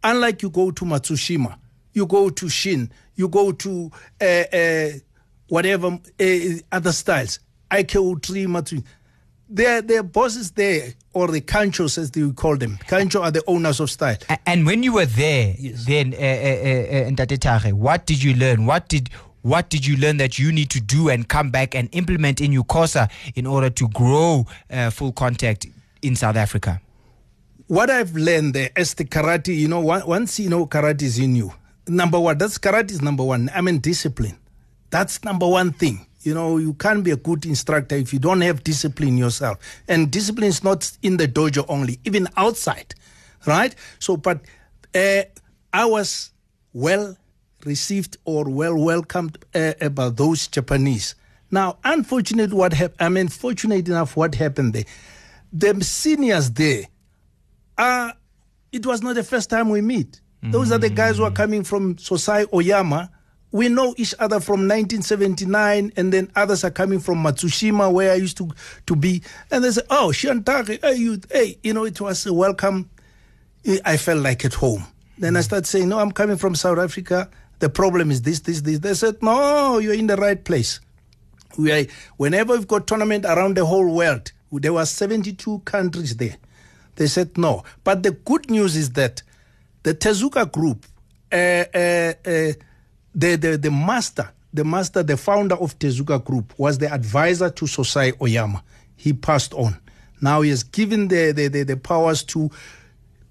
Unlike 0.02 0.44
you 0.44 0.50
go 0.50 0.72
to 0.72 0.86
Matsushima, 0.86 1.58
you 1.92 2.06
go 2.06 2.30
to 2.30 2.48
Shin, 2.48 2.90
you 3.16 3.28
go 3.28 3.52
to 3.52 3.92
uh, 4.22 4.26
uh, 4.26 4.90
whatever 5.50 6.00
uh, 6.18 6.26
other 6.72 6.94
styles, 6.94 7.40
Aikeu 7.70 8.48
Matsu. 8.48 8.82
their 9.50 9.82
their 9.82 10.04
bosses 10.04 10.52
there, 10.52 10.94
or 11.12 11.28
the 11.28 11.42
canchos 11.42 11.98
as 11.98 12.12
they 12.12 12.24
would 12.24 12.38
call 12.38 12.56
them. 12.56 12.78
Cancho 12.88 13.22
are 13.22 13.32
the 13.32 13.44
owners 13.48 13.82
of 13.82 13.90
style. 13.90 14.16
And 14.46 14.66
when 14.66 14.84
you 14.84 14.94
were 14.94 15.06
there, 15.06 15.54
Yes. 15.60 15.84
then 15.86 16.14
uh, 16.14 16.18
uh, 16.18 17.70
uh, 17.70 17.76
what 17.76 18.06
did 18.06 18.24
you 18.24 18.36
learn? 18.36 18.66
What 18.66 18.88
did 18.88 19.10
what 19.48 19.70
did 19.70 19.86
you 19.86 19.98
learn 19.98 20.18
that 20.18 20.38
you 20.38 20.52
need 20.52 20.70
to 20.72 20.82
do 20.82 21.10
and 21.10 21.28
come 21.28 21.50
back 21.52 21.76
and 21.76 21.90
implement 21.94 22.42
in 22.42 22.52
Ukosa 22.52 23.10
in 23.36 23.46
order 23.46 23.70
to 23.70 23.88
grow 23.90 24.46
uh, 24.70 24.90
full 24.90 25.12
contact 25.12 25.66
in 26.02 26.16
South 26.16 26.36
Africa? 26.36 26.82
what 27.68 27.90
I've 27.90 28.16
learned 28.16 28.54
there 28.54 28.70
as 28.76 28.94
the 28.94 29.06
karate, 29.06 29.56
you 29.56 29.68
know, 29.68 29.82
once 29.82 30.40
you 30.40 30.50
know 30.50 30.66
karate 30.66 31.04
is 31.04 31.20
in 31.20 31.36
you, 31.36 31.54
number 31.88 32.20
one, 32.20 32.38
that's 32.38 32.58
karate 32.58 32.92
is 32.92 33.02
number 33.02 33.24
one. 33.24 33.52
I 33.54 33.62
mean, 33.62 33.80
discipline. 33.80 34.38
That's 34.90 35.24
number 35.24 35.48
one 35.48 35.74
thing. 35.74 36.06
You 36.22 36.34
know, 36.34 36.58
you 36.58 36.74
can't 36.74 37.04
be 37.04 37.12
a 37.12 37.18
good 37.18 37.46
instructor 37.46 37.96
if 37.96 38.12
you 38.14 38.20
don't 38.20 38.42
have 38.42 38.64
discipline 38.64 39.18
yourself. 39.18 39.60
And 39.88 40.12
discipline 40.12 40.48
is 40.48 40.64
not 40.64 40.92
in 41.02 41.18
the 41.18 41.28
dojo 41.28 41.66
only, 41.70 42.00
even 42.06 42.28
outside, 42.36 42.96
right? 43.46 43.76
So, 44.00 44.18
but 44.18 44.42
uh, 44.96 45.24
I 45.74 45.86
was 45.86 46.32
well 46.74 47.18
received 47.68 48.18
or 48.26 48.46
well 48.46 48.76
welcomed 48.76 49.38
uh, 49.54 49.74
about 49.80 50.18
those 50.18 50.48
Japanese. 50.48 51.14
Now, 51.52 51.78
unfortunately, 51.84 52.58
what 52.58 52.74
happened, 52.74 52.98
I 53.00 53.10
mean, 53.10 53.28
fortunate 53.28 53.88
enough, 53.88 54.18
what 54.18 54.36
happened 54.36 54.74
there, 54.74 54.86
the 55.54 55.84
seniors 55.84 56.52
there, 56.52 56.84
uh, 57.78 58.12
it 58.72 58.86
was 58.86 59.02
not 59.02 59.16
the 59.16 59.24
first 59.24 59.50
time 59.50 59.70
we 59.70 59.82
meet. 59.82 60.22
Those 60.44 60.72
are 60.72 60.78
the 60.78 60.90
guys 60.90 61.18
who 61.18 61.24
are 61.24 61.32
coming 61.32 61.64
from 61.64 61.96
Sosai 61.96 62.48
Oyama. 62.54 63.10
We 63.52 63.68
know 63.70 63.94
each 63.98 64.14
other 64.20 64.40
from 64.40 64.62
1979, 64.62 65.92
and 65.98 66.14
then 66.14 66.32
others 66.36 66.64
are 66.64 66.70
coming 66.72 67.00
from 67.00 67.18
Matsushima, 67.24 67.92
where 67.92 68.12
I 68.12 68.16
used 68.16 68.38
to, 68.38 68.50
to 68.86 68.96
be. 68.96 69.24
And 69.52 69.64
they 69.64 69.72
say, 69.72 69.82
Oh, 69.90 70.10
Shiantake, 70.14 70.80
hey, 70.82 70.96
you, 70.96 71.20
hey, 71.32 71.58
you 71.64 71.74
know, 71.74 71.86
it 71.86 72.00
was 72.00 72.26
a 72.26 72.34
welcome. 72.34 72.90
I 73.84 73.98
felt 73.98 74.22
like 74.22 74.46
at 74.46 74.54
home. 74.54 74.86
Then 75.18 75.36
I 75.36 75.42
started 75.42 75.66
saying, 75.66 75.90
No, 75.90 76.00
I'm 76.00 76.12
coming 76.12 76.38
from 76.38 76.56
South 76.56 76.78
Africa. 76.78 77.30
The 77.60 77.70
problem 77.70 78.12
is 78.12 78.22
this, 78.22 78.42
this, 78.42 78.62
this. 78.62 78.80
They 78.80 78.94
said, 78.94 79.22
No, 79.22 79.80
you're 79.80 79.94
in 79.94 80.08
the 80.08 80.18
right 80.18 80.44
place 80.44 80.80
we 81.58 81.72
are, 81.72 81.86
whenever 82.18 82.54
we've 82.54 82.68
got 82.68 82.88
tournament 82.88 83.26
around 83.26 83.58
the 83.58 83.66
whole 83.66 83.94
world, 83.94 84.32
there 84.52 84.74
were 84.74 84.86
72 84.86 85.60
countries 85.60 86.16
there. 86.16 86.38
They 86.96 87.08
said 87.08 87.38
no. 87.38 87.64
But 87.84 88.04
the 88.04 88.12
good 88.12 88.50
news 88.50 88.76
is 88.76 88.92
that 88.94 89.22
the 89.84 89.94
Tezuka 89.94 90.52
group, 90.52 90.86
uh, 91.32 91.36
uh, 91.36 92.14
uh, 92.26 92.54
the, 93.14 93.36
the, 93.36 93.60
the 93.62 93.72
master, 93.72 94.32
the 94.54 94.64
master, 94.64 95.04
the 95.04 95.18
founder 95.18 95.56
of 95.56 95.78
Tezuka 95.78 96.24
group 96.24 96.54
was 96.58 96.78
the 96.78 96.92
advisor 96.92 97.50
to 97.50 97.66
Sosai 97.66 98.20
Oyama. 98.22 98.64
He 98.96 99.14
passed 99.14 99.54
on. 99.54 99.78
Now 100.22 100.42
he 100.42 100.50
has 100.50 100.64
given 100.64 101.08
the, 101.08 101.32
the, 101.32 101.48
the, 101.48 101.64
the 101.64 101.78
powers 101.78 102.24
to 102.24 102.50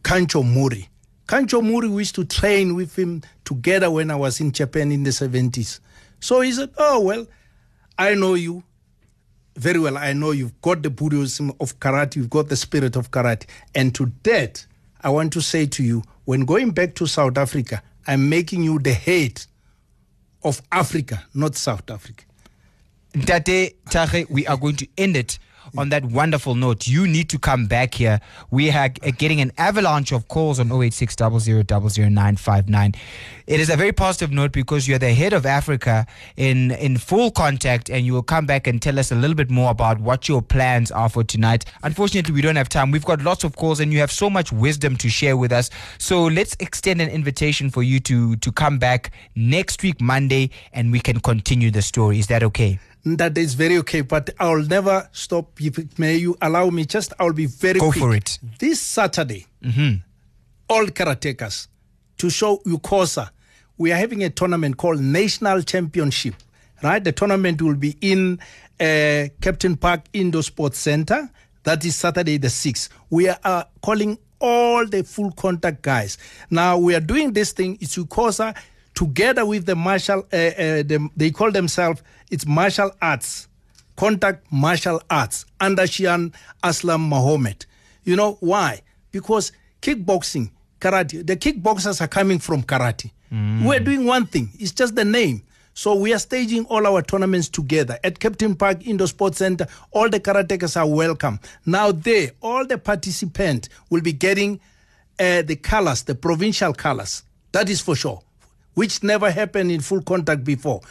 Kancho 0.03 0.45
Mori. 0.45 0.89
Kancho 1.27 1.63
Mori 1.63 1.89
we 1.89 2.03
used 2.03 2.15
to 2.15 2.25
train 2.25 2.75
with 2.75 2.97
him 2.97 3.23
together 3.45 3.91
when 3.91 4.11
I 4.11 4.17
was 4.17 4.41
in 4.41 4.53
Japan 4.53 4.93
in 4.93 5.03
the 5.03 5.11
70s. 5.11 5.81
So 6.21 6.41
he 6.41 6.53
said, 6.53 6.71
Oh, 6.79 7.01
well, 7.01 7.27
I 7.99 8.15
know 8.15 8.35
you 8.35 8.63
very 9.57 9.79
well. 9.81 9.99
I 9.99 10.13
know 10.13 10.31
you've 10.31 10.61
got 10.61 10.83
the 10.83 10.91
Buddhism 10.91 11.53
of 11.61 11.79
karate, 11.81 12.17
you've 12.17 12.31
got 12.31 12.49
the 12.49 12.57
spirit 12.57 12.95
of 12.95 13.11
karate. 13.11 13.47
And 13.75 13.95
to 13.97 14.13
that, 14.23 14.65
I 15.01 15.11
want 15.11 15.33
to 15.33 15.41
say 15.41 15.67
to 15.67 15.83
you, 15.83 16.03
when 16.27 16.45
going 16.45 16.71
back 16.71 16.95
to 16.97 17.07
South 17.07 17.39
Africa, 17.39 17.83
I'm 18.07 18.29
making 18.29 18.63
you 18.63 18.79
the 18.79 18.93
head 18.93 19.45
of 20.45 20.63
Africa, 20.71 21.25
not 21.35 21.57
South 21.57 21.91
Africa. 21.91 22.25
Ntate 23.15 23.75
Thage, 23.89 24.29
we 24.29 24.47
are 24.47 24.57
going 24.57 24.77
to 24.77 24.89
end 24.99 25.17
it 25.17 25.39
on 25.77 25.89
that 25.91 26.05
wonderful 26.05 26.55
note. 26.55 26.87
You 26.87 27.07
need 27.07 27.29
to 27.31 27.39
come 27.39 27.67
back 27.67 27.95
here. 27.95 28.21
We 28.51 28.71
are 28.71 28.91
uh, 29.03 29.11
getting 29.17 29.41
an 29.41 29.53
avalanche 29.59 30.13
of 30.13 30.29
calls 30.29 30.61
on 30.61 30.71
086 30.71 31.19
959 31.19 32.95
It 33.47 33.61
is 33.61 33.71
a 33.71 33.77
very 33.77 33.93
positive 33.93 34.31
note 34.31 34.53
because 34.53 34.87
you're 34.89 34.99
the 34.99 35.15
head 35.15 35.33
of 35.33 35.47
Africa 35.47 36.07
in, 36.37 36.73
in 36.73 36.97
full 36.99 37.31
contact 37.31 37.91
and 37.91 38.05
you 38.05 38.13
will 38.13 38.23
come 38.23 38.47
back 38.47 38.67
and 38.67 38.81
tell 38.81 38.99
us 38.99 39.13
a 39.13 39.15
little 39.15 39.37
bit 39.37 39.51
more 39.51 39.71
about 39.71 40.01
what 40.01 40.29
your 40.29 40.43
plans 40.43 40.91
are 40.91 41.09
for 41.09 41.25
tonight. 41.25 41.65
Unfortunately, 41.83 42.35
we 42.35 42.43
don't 42.43 42.57
have 42.57 42.69
time. 42.69 42.91
We've 42.91 43.05
got 43.05 43.23
lots 43.23 43.45
of 43.45 43.57
calls 43.57 43.81
and 43.81 43.93
you 43.93 44.01
have 44.01 44.13
so 44.13 44.29
much 44.31 44.53
wisdom 44.53 44.97
to 44.97 45.09
share 45.09 45.37
with 45.37 45.53
us. 45.53 45.71
So 45.99 46.25
let's 46.25 46.57
extend 46.61 47.01
an 47.01 47.09
invitation 47.09 47.71
for 47.71 47.83
you 47.83 48.01
to, 48.01 48.37
to 48.37 48.53
come 48.53 48.79
back 48.79 49.11
next 49.35 49.83
week, 49.83 50.01
Monday, 50.01 50.51
and 50.73 50.93
we 50.93 51.01
can 51.01 51.21
continue 51.21 51.71
the 51.71 51.83
story. 51.83 52.19
Is 52.19 52.27
that 52.29 52.43
okay? 52.43 52.79
That 53.07 53.39
is 53.39 53.55
very 53.55 53.79
okay, 53.79 54.01
but 54.01 54.31
I'll 54.41 54.63
never 54.63 55.09
stop. 55.13 55.61
If 55.63 55.97
May 55.97 56.17
you 56.17 56.37
allow 56.43 56.71
me? 56.71 56.85
Just 56.87 57.13
I'll 57.21 57.33
be 57.33 57.47
very 57.47 57.79
Go 57.79 57.93
quick. 57.93 58.01
for 58.03 58.15
it. 58.17 58.39
This 58.59 58.83
Saturday, 58.83 59.47
all 60.69 60.87
karatekas 60.87 61.69
to 62.19 62.29
show 62.31 62.59
Ukosa, 62.67 63.31
we 63.79 63.93
are 63.93 63.97
having 63.97 64.25
a 64.25 64.31
tournament 64.31 64.77
called 64.77 65.01
National 65.01 65.63
Championship. 65.63 66.35
Right, 66.83 67.03
the 67.03 67.13
tournament 67.13 67.63
will 67.63 67.77
be 67.77 67.97
in 68.01 68.41
uh, 68.81 69.29
Kempton 69.41 69.77
Park 69.81 70.03
Indoor 70.13 70.43
Sports 70.43 70.79
Center. 70.79 71.31
That 71.63 71.85
is 71.85 71.95
Saturday 71.97 72.39
the 72.39 72.51
sixth. 72.51 72.89
We 73.09 73.29
are 73.29 73.39
uh, 73.45 73.65
calling 73.83 74.19
all 74.41 74.85
the 74.85 75.03
full 75.05 75.31
contact 75.33 75.81
guys. 75.83 76.19
Now 76.51 76.77
we 76.77 76.95
are 76.97 77.01
doing 77.01 77.33
this 77.33 77.53
thing. 77.53 77.79
It's 77.81 77.97
Ukosa 77.97 78.55
together 78.97 79.47
with 79.47 79.67
the 79.67 79.77
martial. 79.77 80.27
Uh, 80.33 80.37
uh, 80.37 80.83
the, 80.83 81.09
they 81.17 81.31
call 81.31 81.53
themselves 81.53 82.03
it's 82.33 82.45
martial 82.45 82.91
arts 83.01 83.47
contact 83.97 84.47
martial 84.53 85.03
arts 85.11 85.47
under 85.59 85.83
Shihan 85.85 86.35
Aslam 86.63 87.01
Mohammed. 87.01 87.67
You 88.05 88.15
know 88.17 88.37
why? 88.41 88.83
Because 89.11 89.53
kickboxing, 89.83 90.51
karate, 90.81 91.27
the 91.27 91.37
kickboxers 91.37 92.01
are 92.01 92.09
coming 92.09 92.39
from 92.39 92.63
karate. 92.63 93.11
We're 93.31 93.81
doing 93.81 94.05
one 94.07 94.27
thing, 94.27 94.51
it's 94.59 94.73
just 94.73 94.95
the 94.95 95.05
name. 95.05 95.43
So 95.75 95.95
we 95.95 96.15
are 96.15 96.19
staging 96.19 96.65
all 96.67 96.87
our 96.87 97.03
tournaments 97.03 97.49
together 97.49 97.99
at 98.03 98.19
Kempton 98.19 98.55
Park 98.55 98.87
Indoor 98.87 99.09
Sports 99.09 99.39
Center. 99.39 99.67
All 99.91 100.09
the 100.09 100.21
karatekas 100.21 100.77
are 100.77 100.87
welcome. 100.87 101.39
Now 101.67 101.93
there, 101.93 102.31
all 102.41 102.65
the 102.67 102.79
participants 102.79 103.69
will 103.91 104.01
be 104.01 104.13
getting 104.13 104.61
uh, 105.19 105.43
the 105.43 105.57
colors, 105.57 106.03
the 106.05 106.15
provincial 106.15 106.73
colors. 106.73 107.25
That 107.53 107.69
is 107.69 107.81
for 107.81 107.95
sure, 107.95 108.23
which 108.77 109.03
never 109.03 109.31
happened 109.31 109.73
in 109.73 109.81
full 109.81 110.03
contact 110.03 110.45
before. 110.45 110.83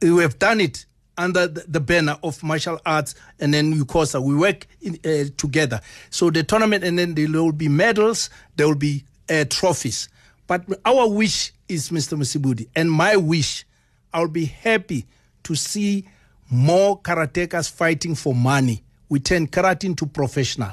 We 0.00 0.22
have 0.22 0.38
done 0.38 0.58
it 0.58 0.86
under 1.18 1.46
the, 1.46 1.78
banner 1.78 2.16
of 2.22 2.42
martial 2.42 2.80
arts 2.86 3.14
and 3.38 3.52
then 3.52 3.74
UCOSA. 3.74 4.22
We 4.22 4.34
work 4.34 4.66
in, 4.80 4.98
uh, 5.04 5.28
together. 5.36 5.82
So 6.08 6.30
the 6.30 6.42
tournament, 6.42 6.82
and 6.82 6.98
then 6.98 7.14
there 7.14 7.28
will 7.28 7.52
be 7.52 7.68
medals, 7.68 8.30
there 8.56 8.66
will 8.66 8.74
be 8.74 9.04
uh, 9.28 9.44
trophies. 9.50 10.08
But 10.46 10.64
our 10.86 11.06
wish 11.08 11.52
is, 11.68 11.90
Mr. 11.90 12.18
Musibudi, 12.18 12.68
and 12.74 12.90
my 12.90 13.16
wish, 13.16 13.66
I'll 14.14 14.26
be 14.26 14.46
happy 14.46 15.04
to 15.44 15.54
see 15.54 16.08
more 16.50 16.98
karatekas 17.02 17.70
fighting 17.70 18.14
for 18.14 18.34
money. 18.34 18.82
We 19.10 19.20
turn 19.20 19.46
karate 19.46 19.84
into 19.84 20.06
professional. 20.06 20.72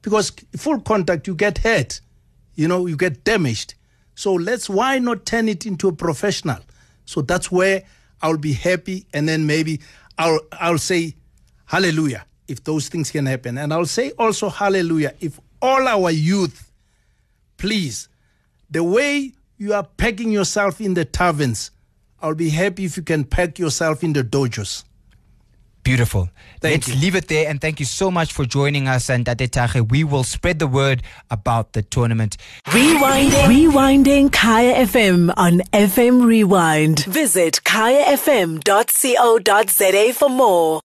Because 0.00 0.30
full 0.56 0.80
contact, 0.80 1.26
you 1.26 1.34
get 1.34 1.58
hurt, 1.58 2.00
you 2.54 2.68
know, 2.68 2.86
you 2.86 2.96
get 2.96 3.24
damaged. 3.24 3.74
So 4.16 4.32
let's, 4.32 4.68
why 4.68 4.98
not 4.98 5.26
turn 5.26 5.48
it 5.48 5.66
into 5.66 5.88
a 5.88 5.92
professional? 5.92 6.58
So 7.04 7.22
that's 7.22 7.52
where 7.52 7.84
I'll 8.22 8.38
be 8.38 8.54
happy, 8.54 9.06
and 9.12 9.28
then 9.28 9.46
maybe 9.46 9.80
I'll 10.18 10.40
I'll 10.52 10.78
say 10.78 11.14
hallelujah 11.66 12.24
if 12.48 12.64
those 12.64 12.88
things 12.88 13.10
can 13.10 13.26
happen, 13.26 13.58
and 13.58 13.72
I'll 13.72 13.86
say 13.86 14.10
also 14.18 14.48
hallelujah 14.48 15.14
if 15.20 15.38
all 15.60 15.86
our 15.86 16.10
youth, 16.10 16.72
please, 17.58 18.08
the 18.70 18.82
way 18.82 19.32
you 19.58 19.74
are 19.74 19.84
packing 19.84 20.30
yourself 20.30 20.80
in 20.80 20.94
the 20.94 21.04
taverns, 21.04 21.70
I'll 22.20 22.34
be 22.34 22.50
happy 22.50 22.86
if 22.86 22.96
you 22.96 23.02
can 23.02 23.24
pack 23.24 23.58
yourself 23.58 24.02
in 24.02 24.14
the 24.14 24.24
dojos. 24.24 24.84
Beautiful. 25.86 26.28
Thank 26.60 26.72
Let's 26.74 26.88
you. 26.88 26.96
leave 26.96 27.14
it 27.14 27.28
there 27.28 27.48
and 27.48 27.60
thank 27.60 27.78
you 27.78 27.86
so 27.86 28.10
much 28.10 28.32
for 28.32 28.44
joining 28.44 28.88
us 28.88 29.08
and 29.08 29.24
Tate 29.24 29.52
Thage. 29.52 29.88
We 29.88 30.02
will 30.02 30.24
spread 30.24 30.58
the 30.58 30.66
word 30.66 31.00
about 31.30 31.74
the 31.74 31.82
tournament. 31.82 32.36
Rewinding. 32.66 33.46
Rewinding 33.46 34.32
Kaya 34.32 34.84
FM 34.84 35.32
on 35.36 35.60
FM 35.72 36.26
Rewind. 36.26 37.04
Visit 37.04 37.60
kayafm.co.za 37.64 38.64
for 40.14 40.28
more. 40.28 40.80